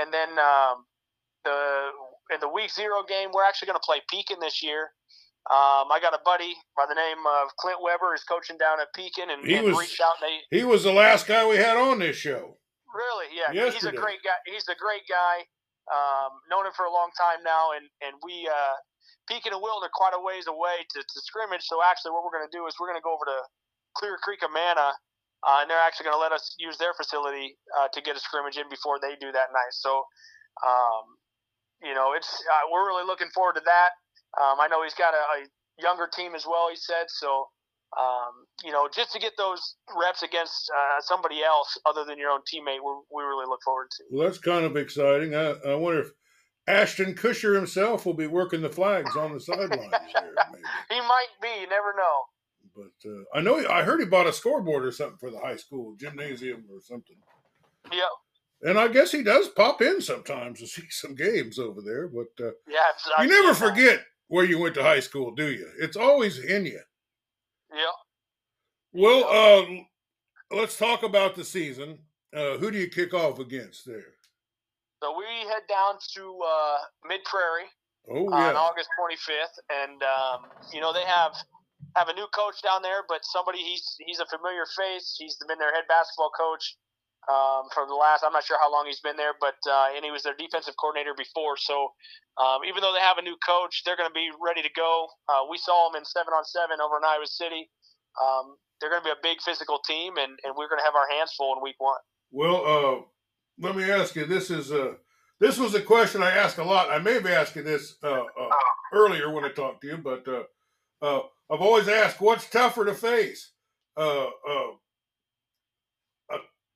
And 0.02 0.10
then 0.10 0.34
um, 0.42 0.90
the 1.46 1.94
in 2.30 2.40
the 2.40 2.50
week 2.50 2.72
zero 2.72 3.04
game, 3.08 3.30
we're 3.34 3.46
actually 3.46 3.68
going 3.68 3.80
to 3.80 3.86
play 3.86 4.02
Pekin 4.10 4.38
this 4.40 4.62
year. 4.62 4.94
Um, 5.50 5.90
I 5.90 5.98
got 5.98 6.14
a 6.14 6.22
buddy 6.22 6.54
by 6.78 6.86
the 6.86 6.94
name 6.94 7.18
of 7.26 7.50
Clint 7.58 7.82
Weber 7.82 8.14
is 8.14 8.22
coaching 8.24 8.62
down 8.62 8.78
at 8.78 8.94
Pekin, 8.94 9.34
and 9.34 9.42
he 9.42 9.58
and 9.58 9.74
was 9.74 9.80
reached 9.80 9.98
out. 9.98 10.22
And 10.22 10.30
they, 10.30 10.62
he 10.62 10.64
was 10.64 10.86
the 10.86 10.94
last 10.94 11.26
guy 11.26 11.48
we 11.50 11.58
had 11.58 11.78
on 11.78 11.98
this 11.98 12.16
show. 12.16 12.62
Really, 12.94 13.34
yeah, 13.34 13.50
Yesterday. 13.50 13.74
he's 13.74 13.88
a 13.90 13.96
great 13.98 14.22
guy. 14.22 14.38
He's 14.46 14.68
a 14.70 14.78
great 14.78 15.08
guy. 15.10 15.50
Um, 15.90 16.38
known 16.46 16.70
him 16.70 16.76
for 16.78 16.86
a 16.86 16.94
long 16.94 17.10
time 17.18 17.42
now, 17.42 17.74
and 17.74 17.90
and 18.06 18.22
we 18.22 18.46
uh, 18.46 18.78
Pekin 19.26 19.56
and 19.56 19.62
Wilton 19.64 19.88
are 19.88 19.96
quite 19.98 20.14
a 20.14 20.22
ways 20.22 20.46
away 20.46 20.86
to, 20.94 21.00
to 21.00 21.18
scrimmage. 21.26 21.64
So 21.66 21.82
actually, 21.82 22.14
what 22.14 22.22
we're 22.22 22.36
going 22.36 22.46
to 22.46 22.54
do 22.54 22.68
is 22.68 22.76
we're 22.78 22.92
going 22.92 23.00
to 23.00 23.06
go 23.06 23.16
over 23.16 23.26
to 23.26 23.40
Clear 23.98 24.20
Creek 24.22 24.44
Amana, 24.44 24.94
uh, 25.42 25.64
and 25.64 25.72
they're 25.72 25.82
actually 25.82 26.12
going 26.12 26.18
to 26.18 26.24
let 26.24 26.36
us 26.36 26.54
use 26.60 26.78
their 26.78 26.94
facility 26.94 27.58
uh, 27.80 27.90
to 27.94 28.00
get 28.02 28.14
a 28.14 28.22
scrimmage 28.22 28.58
in 28.58 28.68
before 28.70 29.00
they 29.02 29.16
do 29.18 29.32
that 29.32 29.50
night. 29.56 29.74
So, 29.74 30.06
um, 30.62 31.18
you 31.84 31.94
know, 31.94 32.14
it's 32.16 32.30
uh, 32.30 32.70
we're 32.72 32.86
really 32.86 33.06
looking 33.06 33.30
forward 33.34 33.56
to 33.56 33.62
that. 33.66 33.92
Um, 34.40 34.60
I 34.60 34.68
know 34.68 34.84
he's 34.84 34.94
got 34.94 35.14
a, 35.14 35.42
a, 35.42 35.48
younger 35.82 36.08
team 36.14 36.36
as 36.36 36.46
well. 36.46 36.70
He 36.70 36.76
said 36.76 37.06
so. 37.08 37.48
Um, 38.00 38.48
you 38.64 38.72
know, 38.72 38.88
just 38.94 39.12
to 39.12 39.20
get 39.20 39.34
those 39.38 39.76
reps 40.00 40.24
against 40.24 40.72
uh, 40.72 41.02
somebody 41.02 41.44
else 41.44 41.78
other 41.86 42.06
than 42.06 42.18
your 42.18 42.30
own 42.30 42.40
teammate, 42.42 42.80
we, 42.80 42.94
we 43.14 43.24
really 43.24 43.46
look 43.46 43.60
forward 43.66 43.88
to. 43.92 44.04
Well, 44.10 44.26
that's 44.26 44.38
kind 44.38 44.64
of 44.64 44.78
exciting. 44.78 45.36
I, 45.36 45.56
I 45.68 45.76
wonder 45.76 46.00
if 46.02 46.12
Ashton 46.68 47.16
Kutcher 47.16 47.54
himself 47.56 48.06
will 48.06 48.14
be 48.14 48.28
working 48.28 48.62
the 48.62 48.70
flags 48.70 49.18
on 49.18 49.34
the 49.34 49.40
sidelines. 49.42 49.94
He 50.90 51.02
might 51.02 51.34
be. 51.42 51.50
You 51.62 51.68
never 51.68 51.94
know. 51.98 52.24
But 52.76 53.10
uh, 53.10 53.24
I 53.34 53.42
know 53.42 53.68
I 53.68 53.84
heard 53.84 54.00
he 54.00 54.06
bought 54.06 54.28
a 54.28 54.34
scoreboard 54.34 54.86
or 54.86 54.92
something 54.92 55.18
for 55.18 55.30
the 55.30 55.40
high 55.40 55.58
school 55.58 55.96
gymnasium 56.00 56.66
or 56.72 56.80
something. 56.82 57.18
Yep. 57.92 58.10
And 58.64 58.78
I 58.78 58.88
guess 58.88 59.12
he 59.12 59.24
does 59.24 59.50
pop 59.50 59.82
in 59.82 60.02
sometimes 60.02 60.60
to 60.60 60.68
see 60.68 60.84
some 60.90 61.16
games 61.16 61.60
over 61.60 61.82
there. 61.82 62.08
But 62.08 62.46
uh, 62.46 62.52
yeah, 62.68 63.24
you 63.24 63.30
never 63.30 63.54
forget 63.54 64.02
where 64.28 64.46
you 64.46 64.60
went 64.60 64.76
to 64.76 64.84
high 64.84 65.00
school, 65.00 65.32
do 65.32 65.52
you? 65.52 65.68
It's 65.80 65.98
always 65.98 66.40
in 66.40 66.66
you. 66.66 66.80
Yeah. 67.74 67.98
Well, 68.94 69.26
uh, 69.26 70.56
let's 70.56 70.78
talk 70.78 71.04
about 71.04 71.36
the 71.36 71.44
season. 71.44 72.00
Uh, 72.36 72.58
who 72.58 72.72
do 72.72 72.78
you 72.78 72.88
kick 72.88 73.14
off 73.14 73.40
against 73.40 73.86
there? 73.86 74.16
So 75.04 75.18
we 75.18 75.26
head 75.48 75.64
down 75.68 75.96
to 76.16 76.40
uh, 76.46 76.78
Mid 77.08 77.24
Prairie 77.26 77.68
oh, 78.10 78.30
yeah. 78.30 78.50
on 78.50 78.56
August 78.56 78.90
25th, 79.00 79.58
and 79.72 80.02
um, 80.04 80.52
you 80.72 80.80
know 80.80 80.94
they 80.94 81.04
have 81.04 81.34
have 81.96 82.08
a 82.08 82.14
new 82.14 82.28
coach 82.34 82.62
down 82.62 82.82
there, 82.82 83.04
but 83.10 83.20
somebody 83.24 83.60
he's 83.60 83.96
he's 84.06 84.20
a 84.20 84.26
familiar 84.28 84.64
face. 84.78 85.16
He's 85.18 85.38
been 85.48 85.58
their 85.58 85.74
head 85.74 85.86
basketball 85.90 86.32
coach 86.38 86.78
um, 87.30 87.70
for 87.74 87.86
the 87.86 87.94
last. 87.94 88.24
I'm 88.26 88.34
not 88.34 88.44
sure 88.44 88.58
how 88.60 88.72
long 88.72 88.86
he's 88.86 89.02
been 89.02 89.18
there, 89.18 89.34
but 89.40 89.58
uh, 89.70 89.94
and 89.96 90.06
he 90.06 90.12
was 90.12 90.24
their 90.24 90.38
defensive 90.38 90.76
coordinator 90.80 91.14
before. 91.18 91.58
So 91.58 91.94
um, 92.42 92.64
even 92.68 92.82
though 92.82 92.94
they 92.94 93.04
have 93.04 93.18
a 93.18 93.26
new 93.26 93.38
coach, 93.46 93.84
they're 93.86 93.98
going 93.98 94.10
to 94.10 94.14
be 94.14 94.30
ready 94.42 94.62
to 94.62 94.74
go. 94.76 95.08
Uh, 95.30 95.46
we 95.50 95.58
saw 95.58 95.90
them 95.90 96.00
in 96.00 96.06
seven 96.06 96.34
on 96.34 96.46
seven 96.46 96.82
over 96.82 96.98
in 96.98 97.04
Iowa 97.06 97.28
City. 97.28 97.70
Um, 98.18 98.58
they're 98.80 98.90
going 98.90 99.02
to 99.02 99.08
be 99.08 99.14
a 99.14 99.22
big 99.22 99.42
physical 99.42 99.80
team, 99.86 100.18
and, 100.18 100.34
and 100.44 100.56
we're 100.58 100.68
going 100.68 100.80
to 100.80 100.86
have 100.86 100.96
our 100.96 101.08
hands 101.10 101.34
full 101.38 101.54
in 101.56 101.62
week 101.62 101.78
one. 101.78 102.02
Well, 102.32 102.66
uh, 102.66 103.02
let 103.60 103.76
me 103.76 103.90
ask 103.90 104.16
you. 104.16 104.26
This 104.26 104.50
is 104.50 104.72
a 104.72 104.96
this 105.40 105.58
was 105.58 105.74
a 105.74 105.82
question 105.82 106.22
I 106.22 106.32
asked 106.32 106.58
a 106.60 106.64
lot. 106.64 106.92
I 106.92 107.00
may 107.00 107.20
be 107.20 107.30
asking 107.30 107.64
this 107.64 107.96
uh, 108.04 108.22
uh, 108.22 108.50
earlier 108.94 109.32
when 109.32 109.44
I 109.44 109.50
talked 109.50 109.82
to 109.82 109.88
you, 109.88 109.98
but 109.98 110.28
uh, 110.28 110.44
uh, 111.02 111.22
I've 111.52 111.62
always 111.62 111.88
asked, 111.88 112.22
what's 112.22 112.48
tougher 112.50 112.86
to 112.86 112.94
face? 112.94 113.52
Uh, 113.98 114.26
uh, 114.26 114.68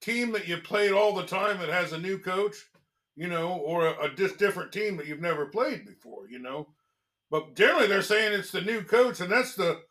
team 0.06 0.32
that 0.34 0.48
you 0.48 0.58
played 0.58 0.92
all 0.92 1.14
the 1.14 1.26
time 1.26 1.60
that 1.60 1.70
has 1.70 1.92
a 1.92 1.98
new 1.98 2.20
coach, 2.20 2.56
you 3.16 3.28
know, 3.28 3.54
or 3.54 3.88
a, 3.88 4.06
a 4.06 4.16
just 4.16 4.38
different 4.38 4.72
team 4.72 4.98
that 4.98 5.08
you've 5.08 5.22
never 5.22 5.48
played 5.48 5.86
before, 5.86 6.30
you 6.30 6.40
know. 6.40 6.68
But 7.32 7.56
generally, 7.56 7.88
they're 7.88 8.04
saying 8.04 8.34
it's 8.34 8.52
the 8.52 8.62
new 8.62 8.84
coach, 8.84 9.20
and 9.20 9.32
that's 9.32 9.56
the 9.56 9.82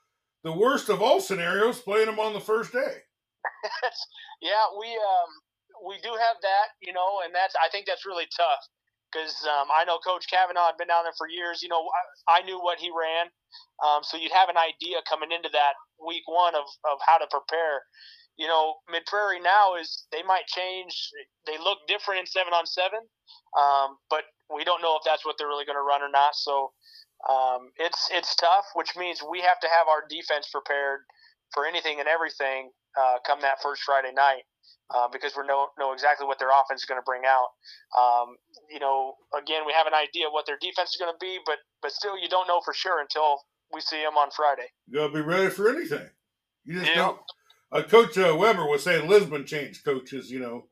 the 0.45 0.53
worst 0.53 0.89
of 0.89 1.03
all 1.03 1.21
scenarios, 1.21 1.81
playing 1.81 2.07
them 2.07 2.21
on 2.21 2.33
the 2.33 2.41
first 2.41 2.73
day. 2.73 3.03
yeah, 4.43 4.65
we 4.79 4.87
um, 4.87 5.31
we 5.89 5.97
do 6.03 6.11
have 6.11 6.39
that, 6.43 6.79
you 6.81 6.93
know, 6.93 7.21
and 7.25 7.35
that's 7.35 7.55
I 7.59 7.69
think 7.69 7.87
that's 7.87 8.07
really 8.07 8.29
tough 8.37 8.63
because 9.11 9.35
um, 9.47 9.69
I 9.75 9.85
know 9.85 9.99
Coach 9.99 10.27
Kavanaugh 10.31 10.67
had 10.67 10.79
been 10.79 10.89
down 10.89 11.05
there 11.05 11.17
for 11.19 11.29
years. 11.29 11.63
You 11.63 11.69
know, 11.69 11.83
I, 12.29 12.39
I 12.41 12.47
knew 12.47 12.61
what 12.61 12.79
he 12.79 12.91
ran, 12.95 13.27
um, 13.83 14.03
so 14.03 14.17
you'd 14.17 14.33
have 14.33 14.49
an 14.49 14.59
idea 14.59 15.03
coming 15.09 15.33
into 15.33 15.51
that 15.53 15.75
week 15.99 16.23
one 16.27 16.55
of, 16.55 16.67
of 16.87 16.99
how 17.03 17.19
to 17.19 17.27
prepare. 17.31 17.83
You 18.37 18.49
know, 18.49 18.75
Mid 18.91 19.07
Prairie 19.07 19.41
now 19.41 19.77
is 19.77 20.07
they 20.11 20.23
might 20.23 20.47
change. 20.47 21.11
They 21.47 21.59
look 21.59 21.79
different 21.87 22.21
in 22.21 22.27
seven 22.27 22.53
on 22.53 22.67
seven, 22.67 23.01
um, 23.59 23.99
but 24.11 24.25
we 24.53 24.65
don't 24.65 24.83
know 24.83 24.97
if 24.97 25.03
that's 25.05 25.25
what 25.25 25.37
they're 25.39 25.49
really 25.49 25.65
going 25.65 25.79
to 25.79 25.87
run 25.87 26.03
or 26.03 26.11
not. 26.11 26.35
So 26.35 26.73
um, 27.31 27.71
it's 27.77 28.11
it's 28.13 28.35
tough, 28.35 28.67
which 28.75 28.97
means 28.97 29.23
we 29.23 29.41
have 29.41 29.61
to 29.61 29.69
have 29.69 29.87
our 29.89 30.03
defense 30.09 30.49
prepared 30.51 31.01
for 31.53 31.67
anything 31.67 32.01
and 32.01 32.09
everything 32.09 32.71
uh, 32.99 33.19
come 33.27 33.41
that 33.41 33.63
first 33.63 33.83
Friday 33.83 34.13
night 34.13 34.43
uh, 34.95 35.09
because 35.13 35.33
we 35.37 35.47
know 35.47 35.69
know 35.79 35.93
exactly 35.93 36.27
what 36.27 36.39
their 36.39 36.51
offense 36.51 36.83
is 36.83 36.85
going 36.85 37.01
to 37.01 37.05
bring 37.05 37.23
out. 37.27 37.49
Um, 37.97 38.37
you 38.71 38.81
know, 38.81 39.15
again, 39.37 39.63
we 39.67 39.73
have 39.73 39.87
an 39.87 39.95
idea 39.95 40.27
what 40.31 40.47
their 40.47 40.59
defense 40.61 40.91
is 40.91 40.97
going 40.99 41.13
to 41.13 41.19
be, 41.21 41.39
but 41.47 41.59
but 41.83 41.93
still, 41.93 42.19
you 42.19 42.29
don't 42.29 42.49
know 42.49 42.61
for 42.65 42.75
sure 42.75 43.01
until 43.01 43.41
we 43.73 43.81
see 43.81 44.03
them 44.03 44.17
on 44.17 44.31
Friday. 44.31 44.69
You 44.89 44.99
got 44.99 45.09
to 45.09 45.15
be 45.15 45.21
ready 45.21 45.51
for 45.51 45.69
anything. 45.69 46.09
You 46.65 46.81
just 46.81 46.95
don't. 46.95 47.19
Uh, 47.73 47.83
Coach 47.83 48.17
uh, 48.19 48.37
Weber 48.39 48.67
was 48.67 48.83
saying 48.83 49.09
Lisbon 49.09 49.47
changed 49.47 49.85
coaches, 49.85 50.31
you 50.31 50.39
know, 50.39 50.67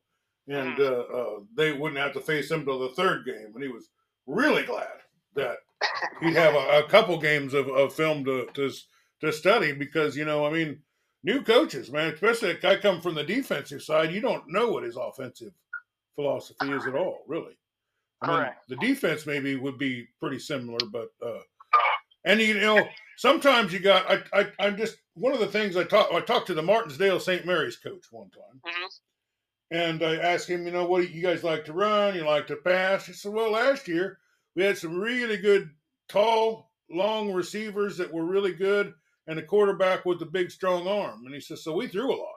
and 0.47 0.77
mm. 0.77 1.39
uh, 1.39 1.43
they 1.55 1.73
wouldn't 1.73 1.99
have 1.99 2.13
to 2.13 2.21
face 2.21 2.49
him 2.49 2.65
till 2.65 2.79
the 2.79 2.89
third 2.89 3.25
game, 3.25 3.51
and 3.53 3.63
he 3.63 3.69
was 3.69 3.89
really 4.25 4.63
glad 4.63 4.87
that 5.35 5.57
he'd 6.21 6.35
have 6.35 6.55
a, 6.55 6.79
a 6.79 6.87
couple 6.87 7.17
games 7.19 7.53
of, 7.53 7.67
of 7.67 7.93
film 7.93 8.23
to, 8.25 8.47
to 8.53 8.71
to 9.21 9.31
study 9.31 9.71
because 9.71 10.15
you 10.15 10.25
know, 10.25 10.45
I 10.45 10.51
mean 10.51 10.79
new 11.23 11.41
coaches, 11.41 11.91
man, 11.91 12.13
especially 12.13 12.49
if 12.49 12.65
I 12.65 12.75
come 12.75 13.01
from 13.01 13.15
the 13.15 13.23
defensive 13.23 13.81
side, 13.81 14.11
you 14.11 14.21
don't 14.21 14.43
know 14.47 14.69
what 14.69 14.83
his 14.83 14.97
offensive 14.97 15.53
philosophy 16.15 16.71
is 16.71 16.85
at 16.85 16.95
all, 16.95 17.19
really. 17.27 17.57
I 18.21 18.27
mean, 18.27 18.51
the 18.69 18.75
defense 18.77 19.25
maybe 19.25 19.57
would 19.57 19.77
be 19.77 20.07
pretty 20.19 20.39
similar, 20.39 20.79
but 20.91 21.09
uh, 21.25 21.39
and 22.25 22.39
you 22.39 22.59
know 22.59 22.87
sometimes 23.17 23.73
you 23.73 23.79
got 23.79 24.09
I, 24.09 24.41
I 24.41 24.51
I'm 24.59 24.77
just 24.77 24.97
one 25.15 25.33
of 25.33 25.39
the 25.39 25.47
things 25.47 25.77
I 25.77 25.83
talked 25.83 26.13
I 26.13 26.21
talked 26.21 26.47
to 26.47 26.53
the 26.53 26.61
Martensdale 26.61 27.21
St. 27.21 27.45
Mary's 27.45 27.77
coach 27.77 28.05
one 28.11 28.29
time, 28.29 28.61
mm-hmm. 28.65 29.75
and 29.75 30.03
I 30.03 30.15
asked 30.15 30.49
him, 30.49 30.65
you 30.65 30.71
know, 30.71 30.85
what 30.85 31.01
do 31.01 31.07
you 31.07 31.21
guys 31.21 31.43
like 31.43 31.65
to 31.65 31.73
run? 31.73 32.15
You 32.15 32.25
like 32.25 32.47
to 32.47 32.55
pass? 32.55 33.05
He 33.05 33.13
said, 33.13 33.33
well, 33.33 33.51
last 33.51 33.87
year 33.87 34.19
we 34.55 34.63
had 34.63 34.77
some 34.77 34.99
really 34.99 35.37
good 35.37 35.69
tall, 36.09 36.71
long 36.89 37.33
receivers 37.33 37.97
that 37.97 38.13
were 38.13 38.25
really 38.25 38.53
good, 38.53 38.93
and 39.27 39.39
a 39.39 39.43
quarterback 39.43 40.05
with 40.05 40.21
a 40.21 40.25
big, 40.25 40.51
strong 40.51 40.87
arm. 40.87 41.25
And 41.25 41.33
he 41.33 41.41
says, 41.41 41.63
so 41.63 41.73
we 41.73 41.87
threw 41.87 42.11
a 42.11 42.15
lot. 42.15 42.29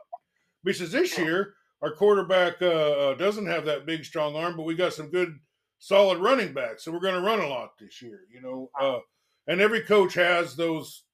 But 0.64 0.74
he 0.74 0.78
says 0.78 0.92
this 0.92 1.16
year 1.18 1.54
our 1.82 1.92
quarterback 1.92 2.60
uh, 2.62 2.66
uh, 2.66 3.14
doesn't 3.14 3.46
have 3.46 3.66
that 3.66 3.86
big, 3.86 4.04
strong 4.04 4.34
arm, 4.34 4.56
but 4.56 4.64
we 4.64 4.74
got 4.74 4.94
some 4.94 5.10
good, 5.10 5.38
solid 5.78 6.18
running 6.18 6.52
backs, 6.54 6.84
so 6.84 6.92
we're 6.92 7.00
going 7.00 7.14
to 7.14 7.20
run 7.20 7.40
a 7.40 7.48
lot 7.48 7.78
this 7.78 8.00
year. 8.00 8.20
You 8.32 8.40
know, 8.40 8.70
uh, 8.80 8.98
and 9.46 9.60
every 9.60 9.82
coach 9.82 10.14
has 10.14 10.56
those. 10.56 11.04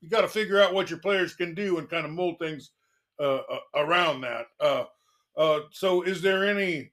You 0.00 0.08
got 0.08 0.20
to 0.22 0.28
figure 0.28 0.60
out 0.60 0.74
what 0.74 0.90
your 0.90 0.98
players 0.98 1.34
can 1.34 1.54
do 1.54 1.78
and 1.78 1.88
kind 1.88 2.04
of 2.04 2.12
mold 2.12 2.36
things 2.38 2.70
uh, 3.18 3.40
uh, 3.50 3.58
around 3.74 4.20
that. 4.20 4.46
Uh, 4.60 5.60
so, 5.70 6.02
is 6.02 6.22
there 6.22 6.48
any, 6.48 6.92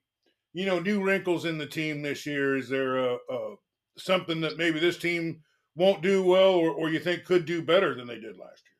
you 0.53 0.65
know, 0.65 0.79
new 0.79 1.03
wrinkles 1.03 1.45
in 1.45 1.57
the 1.57 1.65
team 1.65 2.01
this 2.01 2.25
year? 2.25 2.55
Is 2.55 2.69
there 2.69 2.97
a, 2.97 3.17
a 3.29 3.55
something 3.97 4.41
that 4.41 4.57
maybe 4.57 4.79
this 4.79 4.97
team 4.97 5.41
won't 5.75 6.01
do 6.01 6.23
well 6.23 6.53
or, 6.53 6.71
or 6.71 6.89
you 6.89 6.99
think 6.99 7.25
could 7.25 7.45
do 7.45 7.61
better 7.61 7.95
than 7.95 8.07
they 8.07 8.19
did 8.19 8.37
last 8.37 8.63
year? 8.63 8.77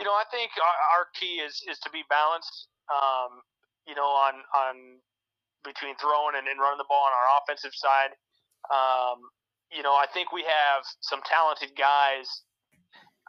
You 0.00 0.04
know, 0.06 0.12
I 0.12 0.24
think 0.30 0.50
our, 0.58 0.98
our 0.98 1.06
key 1.14 1.38
is 1.38 1.62
is 1.70 1.78
to 1.80 1.90
be 1.90 2.02
balanced. 2.08 2.68
Um, 2.90 3.42
you 3.86 3.94
know, 3.94 4.06
on 4.06 4.34
on 4.54 4.74
between 5.64 5.94
throwing 5.96 6.34
and, 6.36 6.46
and 6.48 6.58
running 6.58 6.78
the 6.78 6.90
ball 6.90 7.06
on 7.06 7.14
our 7.14 7.28
offensive 7.42 7.74
side. 7.74 8.10
Um, 8.70 9.30
you 9.74 9.82
know, 9.82 9.92
I 9.92 10.06
think 10.12 10.32
we 10.32 10.42
have 10.42 10.84
some 11.00 11.20
talented 11.24 11.76
guys, 11.76 12.28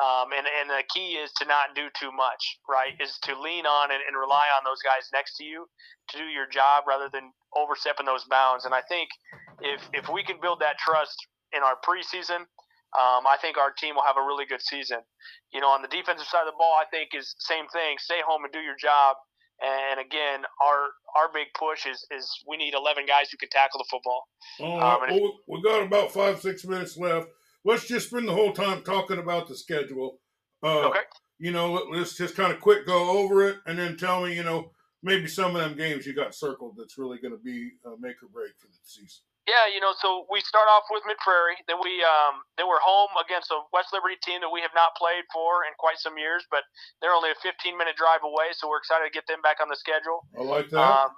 um, 0.02 0.32
and 0.36 0.46
and 0.46 0.70
the 0.70 0.84
key 0.94 1.18
is 1.18 1.32
to 1.40 1.46
not 1.46 1.76
do 1.76 1.88
too 1.98 2.12
much. 2.12 2.60
Right, 2.68 2.94
is 3.00 3.18
to 3.24 3.40
lean 3.40 3.66
on 3.66 3.92
and, 3.92 4.02
and 4.08 4.18
rely 4.18 4.48
on 4.56 4.64
those 4.66 4.82
guys 4.84 5.10
next 5.14 5.38
to 5.38 5.44
you 5.44 5.68
to 6.10 6.18
do 6.18 6.26
your 6.26 6.48
job 6.48 6.84
rather 6.88 7.10
than 7.12 7.32
overstepping 7.56 8.06
those 8.06 8.26
bounds. 8.30 8.66
And 8.66 8.74
I 8.74 8.82
think 8.82 9.10
if 9.62 9.82
if 9.94 10.10
we 10.10 10.24
can 10.24 10.38
build 10.42 10.60
that 10.60 10.78
trust 10.78 11.16
in 11.54 11.62
our 11.64 11.78
preseason 11.80 12.46
um, 12.94 13.26
I 13.26 13.38
think 13.42 13.58
our 13.58 13.74
team 13.74 13.96
will 13.96 14.06
have 14.06 14.22
a 14.22 14.26
really 14.26 14.46
good 14.46 14.62
season. 14.62 15.02
You 15.50 15.62
know, 15.62 15.70
on 15.74 15.82
the 15.82 15.90
defensive 15.90 16.30
side 16.30 16.46
of 16.46 16.54
the 16.54 16.58
ball, 16.58 16.78
I 16.78 16.86
think 16.94 17.10
is 17.18 17.34
same 17.40 17.66
thing. 17.74 17.98
Stay 17.98 18.22
home 18.22 18.46
and 18.46 18.54
do 18.54 18.62
your 18.62 18.78
job. 18.78 19.18
And 19.62 20.00
again, 20.00 20.42
our 20.62 20.88
our 21.18 21.32
big 21.34 21.48
push 21.58 21.86
is 21.86 22.06
is 22.12 22.30
we 22.48 22.58
need 22.58 22.74
eleven 22.74 23.06
guys 23.06 23.30
who 23.32 23.38
can 23.38 23.50
tackle 23.50 23.80
the 23.80 23.86
football. 23.90 24.24
All 24.60 25.00
right. 25.00 25.12
Um, 25.12 25.20
well, 25.20 25.40
we 25.48 25.62
got 25.62 25.84
about 25.84 26.12
five 26.12 26.42
six 26.42 26.66
minutes 26.66 26.98
left. 26.98 27.28
Let's 27.66 27.88
just 27.88 28.10
spend 28.10 28.28
the 28.28 28.34
whole 28.34 28.52
time 28.52 28.84
talking 28.84 29.20
about 29.20 29.48
the 29.48 29.56
schedule. 29.56 30.20
Uh, 30.62 30.88
okay. 30.90 31.00
You 31.40 31.52
know, 31.52 31.74
let, 31.74 32.02
us 32.02 32.18
just 32.18 32.36
kind 32.36 32.52
of 32.52 32.60
quick 32.60 32.86
go 32.86 33.18
over 33.18 33.48
it, 33.48 33.58
and 33.66 33.78
then 33.78 33.98
tell 33.98 34.26
me, 34.26 34.36
you 34.36 34.44
know, 34.44 34.72
maybe 35.02 35.28
some 35.28 35.56
of 35.56 35.62
them 35.62 35.78
games 35.78 36.06
you 36.06 36.14
got 36.14 36.36
circled 36.36 36.76
that's 36.78 36.98
really 36.98 37.20
going 37.20 37.34
to 37.34 37.44
be 37.44 37.72
uh, 37.86 37.96
make 38.00 38.22
or 38.24 38.30
break 38.34 38.52
for 38.60 38.68
the 38.68 38.78
season. 38.84 39.24
Yeah, 39.44 39.68
you 39.68 39.84
know, 39.84 39.92
so 40.00 40.24
we 40.32 40.40
start 40.40 40.72
off 40.72 40.88
with 40.88 41.04
Mid 41.04 41.20
Prairie. 41.20 41.60
Then 41.68 41.76
we 41.84 42.00
um, 42.00 42.48
then 42.56 42.64
we're 42.64 42.80
home 42.80 43.12
against 43.20 43.52
a 43.52 43.60
West 43.76 43.92
Liberty 43.92 44.16
team 44.24 44.40
that 44.40 44.48
we 44.48 44.64
have 44.64 44.72
not 44.72 44.96
played 44.96 45.28
for 45.36 45.68
in 45.68 45.76
quite 45.76 46.00
some 46.00 46.16
years, 46.16 46.48
but 46.48 46.64
they're 47.04 47.12
only 47.12 47.28
a 47.28 47.40
15 47.44 47.76
minute 47.76 48.00
drive 48.00 48.24
away, 48.24 48.56
so 48.56 48.72
we're 48.72 48.80
excited 48.80 49.04
to 49.04 49.12
get 49.12 49.28
them 49.28 49.44
back 49.44 49.60
on 49.60 49.68
the 49.68 49.76
schedule. 49.76 50.24
I 50.32 50.48
like 50.48 50.72
that. 50.72 50.80
Um, 50.80 51.12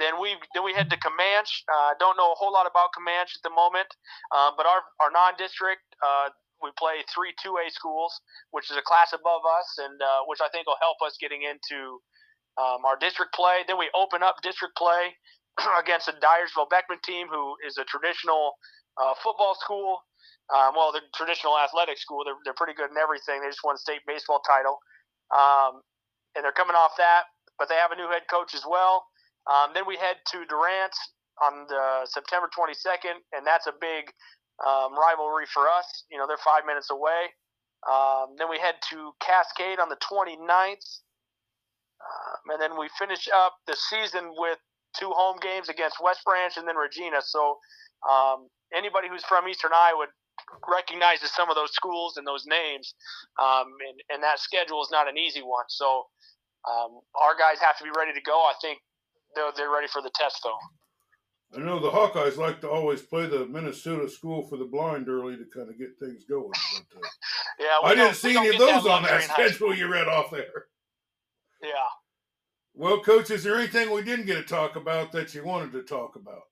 then 0.00 0.16
we 0.16 0.40
then 0.56 0.64
we 0.64 0.72
head 0.72 0.88
to 0.88 0.96
Camanche. 0.96 1.68
Uh, 1.68 1.92
don't 2.00 2.16
know 2.16 2.32
a 2.32 2.38
whole 2.40 2.56
lot 2.56 2.64
about 2.64 2.96
Camanche 2.96 3.36
at 3.36 3.44
the 3.44 3.52
moment, 3.52 3.88
uh, 4.32 4.56
but 4.56 4.64
our 4.64 4.80
our 5.04 5.12
non-district 5.12 5.84
uh, 6.00 6.32
we 6.64 6.72
play 6.78 7.04
three 7.12 7.36
2A 7.44 7.68
schools, 7.68 8.16
which 8.56 8.70
is 8.70 8.80
a 8.80 8.84
class 8.86 9.12
above 9.12 9.44
us, 9.44 9.68
and 9.76 10.00
uh, 10.00 10.24
which 10.24 10.40
I 10.40 10.48
think 10.48 10.64
will 10.64 10.80
help 10.80 11.04
us 11.04 11.20
getting 11.20 11.42
into 11.44 12.00
um, 12.56 12.86
our 12.88 12.96
district 12.96 13.34
play. 13.34 13.66
Then 13.66 13.76
we 13.76 13.90
open 13.92 14.22
up 14.22 14.40
district 14.40 14.78
play 14.78 15.12
against 15.80 16.08
a 16.08 16.12
Dyersville 16.12 16.70
Beckman 16.70 16.98
team 17.04 17.28
who 17.30 17.56
is 17.66 17.78
a 17.78 17.84
traditional 17.84 18.54
uh, 19.00 19.14
football 19.22 19.56
school. 19.58 20.02
Um, 20.52 20.74
well, 20.76 20.92
they're 20.92 21.06
traditional 21.14 21.56
athletic 21.58 21.98
school. 21.98 22.24
They're, 22.24 22.38
they're 22.44 22.56
pretty 22.56 22.74
good 22.74 22.90
in 22.90 22.98
everything. 22.98 23.40
They 23.40 23.48
just 23.48 23.64
won 23.64 23.76
state 23.78 24.00
baseball 24.06 24.42
title. 24.44 24.78
Um, 25.32 25.80
and 26.36 26.44
they're 26.44 26.56
coming 26.56 26.76
off 26.76 26.92
that, 26.98 27.24
but 27.58 27.68
they 27.68 27.76
have 27.76 27.92
a 27.92 27.96
new 27.96 28.08
head 28.08 28.28
coach 28.28 28.54
as 28.54 28.64
well. 28.68 29.04
Um, 29.48 29.72
then 29.74 29.84
we 29.86 29.96
head 29.96 30.16
to 30.32 30.44
Durant 30.46 30.94
on 31.40 31.66
the 31.68 32.04
September 32.04 32.48
22nd, 32.52 33.16
and 33.32 33.46
that's 33.46 33.66
a 33.66 33.72
big 33.80 34.12
um, 34.60 34.92
rivalry 34.94 35.46
for 35.52 35.68
us. 35.68 36.04
You 36.10 36.18
know, 36.18 36.26
they're 36.26 36.42
five 36.44 36.64
minutes 36.66 36.90
away. 36.90 37.32
Um, 37.88 38.36
then 38.38 38.48
we 38.48 38.58
head 38.58 38.76
to 38.90 39.12
Cascade 39.20 39.80
on 39.80 39.88
the 39.88 39.96
29th. 39.96 41.02
Um, 42.02 42.54
and 42.54 42.60
then 42.60 42.78
we 42.78 42.88
finish 42.98 43.28
up 43.34 43.56
the 43.66 43.76
season 43.76 44.34
with 44.36 44.58
two 44.98 45.10
home 45.10 45.36
games 45.40 45.68
against 45.68 45.96
West 46.02 46.20
Branch 46.24 46.56
and 46.56 46.66
then 46.66 46.76
Regina. 46.76 47.20
So 47.22 47.58
um, 48.08 48.48
anybody 48.74 49.08
who's 49.08 49.24
from 49.24 49.48
Eastern 49.48 49.72
Iowa 49.74 50.06
recognizes 50.68 51.30
some 51.32 51.50
of 51.50 51.56
those 51.56 51.72
schools 51.72 52.16
and 52.16 52.26
those 52.26 52.44
names, 52.46 52.94
um, 53.40 53.72
and, 53.88 53.96
and 54.10 54.22
that 54.22 54.38
schedule 54.38 54.82
is 54.82 54.88
not 54.90 55.08
an 55.08 55.18
easy 55.18 55.40
one. 55.42 55.64
So 55.68 56.06
um, 56.68 57.00
our 57.20 57.36
guys 57.38 57.60
have 57.60 57.76
to 57.78 57.84
be 57.84 57.90
ready 57.96 58.12
to 58.12 58.20
go. 58.20 58.32
I 58.32 58.54
think 58.60 58.78
they're, 59.34 59.50
they're 59.56 59.70
ready 59.70 59.88
for 59.88 60.02
the 60.02 60.10
test, 60.14 60.40
though. 60.42 60.58
I 61.54 61.60
know 61.60 61.78
the 61.78 61.90
Hawkeyes 61.90 62.38
like 62.38 62.62
to 62.62 62.68
always 62.70 63.02
play 63.02 63.26
the 63.26 63.44
Minnesota 63.46 64.08
School 64.08 64.42
for 64.42 64.56
the 64.56 64.64
Blind 64.64 65.08
early 65.08 65.36
to 65.36 65.44
kind 65.54 65.68
of 65.68 65.78
get 65.78 65.98
things 66.00 66.24
going. 66.24 66.48
But, 66.48 66.98
uh, 66.98 67.08
Yeah, 67.60 67.66
I 67.84 67.94
didn't 67.94 68.14
see 68.14 68.36
any 68.36 68.48
of 68.48 68.58
those 68.58 68.86
on 68.86 69.02
that 69.02 69.22
schedule 69.22 69.74
you 69.74 69.86
read 69.86 70.08
off 70.08 70.30
there. 70.30 70.66
Yeah. 71.62 71.68
Well, 72.74 73.00
Coach, 73.00 73.30
is 73.30 73.44
there 73.44 73.56
anything 73.56 73.90
we 73.90 74.02
didn't 74.02 74.26
get 74.26 74.36
to 74.36 74.42
talk 74.42 74.76
about 74.76 75.12
that 75.12 75.34
you 75.34 75.44
wanted 75.44 75.72
to 75.72 75.82
talk 75.82 76.16
about? 76.16 76.48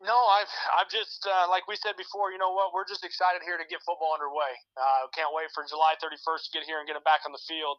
No, 0.00 0.14
I've 0.14 0.52
I've 0.78 0.90
just 0.90 1.26
uh, 1.26 1.48
like 1.50 1.66
we 1.66 1.74
said 1.74 1.96
before. 1.96 2.30
You 2.30 2.38
know 2.38 2.52
what? 2.52 2.72
We're 2.72 2.86
just 2.86 3.04
excited 3.04 3.42
here 3.44 3.58
to 3.58 3.64
get 3.68 3.80
football 3.82 4.14
underway. 4.14 4.54
Uh, 4.76 5.08
can't 5.14 5.34
wait 5.34 5.48
for 5.54 5.64
July 5.68 5.94
31st 5.98 6.42
to 6.44 6.50
get 6.54 6.62
here 6.64 6.78
and 6.78 6.86
get 6.86 6.94
it 6.94 7.02
back 7.02 7.20
on 7.26 7.32
the 7.32 7.42
field, 7.48 7.78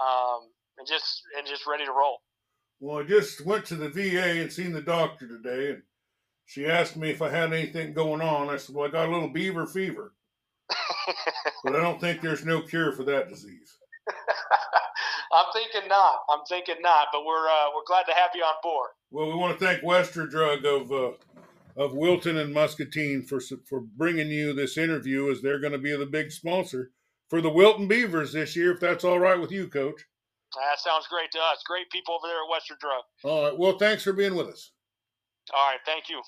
um, 0.00 0.48
and 0.78 0.86
just 0.88 1.22
and 1.36 1.46
just 1.46 1.66
ready 1.66 1.84
to 1.84 1.92
roll. 1.92 2.22
Well, 2.80 3.00
I 3.00 3.02
just 3.02 3.44
went 3.44 3.66
to 3.66 3.74
the 3.74 3.90
VA 3.90 4.40
and 4.40 4.52
seen 4.52 4.72
the 4.72 4.80
doctor 4.80 5.28
today, 5.28 5.72
and 5.72 5.82
she 6.46 6.64
asked 6.64 6.96
me 6.96 7.10
if 7.10 7.20
I 7.20 7.28
had 7.28 7.52
anything 7.52 7.92
going 7.92 8.22
on. 8.22 8.48
I 8.48 8.56
said, 8.56 8.74
"Well, 8.74 8.88
I 8.88 8.90
got 8.90 9.08
a 9.08 9.12
little 9.12 9.28
beaver 9.28 9.66
fever, 9.66 10.14
but 11.64 11.76
I 11.76 11.82
don't 11.82 12.00
think 12.00 12.22
there's 12.22 12.46
no 12.46 12.62
cure 12.62 12.92
for 12.92 13.04
that 13.04 13.28
disease." 13.28 13.77
I'm 15.32 15.46
thinking 15.52 15.88
not. 15.88 16.20
I'm 16.30 16.44
thinking 16.48 16.80
not. 16.80 17.08
But 17.12 17.24
we're 17.24 17.46
uh, 17.48 17.70
we're 17.74 17.86
glad 17.86 18.04
to 18.04 18.14
have 18.14 18.30
you 18.34 18.42
on 18.42 18.54
board. 18.62 18.90
Well, 19.10 19.28
we 19.28 19.34
want 19.34 19.58
to 19.58 19.64
thank 19.64 19.82
Western 19.82 20.28
Drug 20.28 20.64
of 20.64 20.92
uh, 20.92 21.12
of 21.76 21.94
Wilton 21.94 22.36
and 22.36 22.52
Muscatine 22.52 23.22
for 23.22 23.40
for 23.68 23.80
bringing 23.80 24.28
you 24.28 24.52
this 24.52 24.76
interview, 24.78 25.30
as 25.30 25.40
they're 25.40 25.60
going 25.60 25.72
to 25.72 25.78
be 25.78 25.96
the 25.96 26.06
big 26.06 26.30
sponsor 26.30 26.90
for 27.28 27.40
the 27.40 27.50
Wilton 27.50 27.88
Beavers 27.88 28.32
this 28.32 28.56
year. 28.56 28.72
If 28.72 28.80
that's 28.80 29.04
all 29.04 29.18
right 29.18 29.40
with 29.40 29.52
you, 29.52 29.68
Coach. 29.68 30.02
That 30.56 30.78
sounds 30.80 31.06
great 31.08 31.30
to 31.32 31.38
us. 31.38 31.62
Great 31.66 31.90
people 31.90 32.14
over 32.14 32.26
there 32.26 32.42
at 32.42 32.50
Western 32.50 32.78
Drug. 32.80 33.02
All 33.24 33.44
right. 33.44 33.58
Well, 33.58 33.78
thanks 33.78 34.02
for 34.02 34.14
being 34.14 34.34
with 34.34 34.48
us. 34.48 34.72
All 35.54 35.68
right. 35.68 35.78
Thank 35.84 36.08
you. 36.08 36.22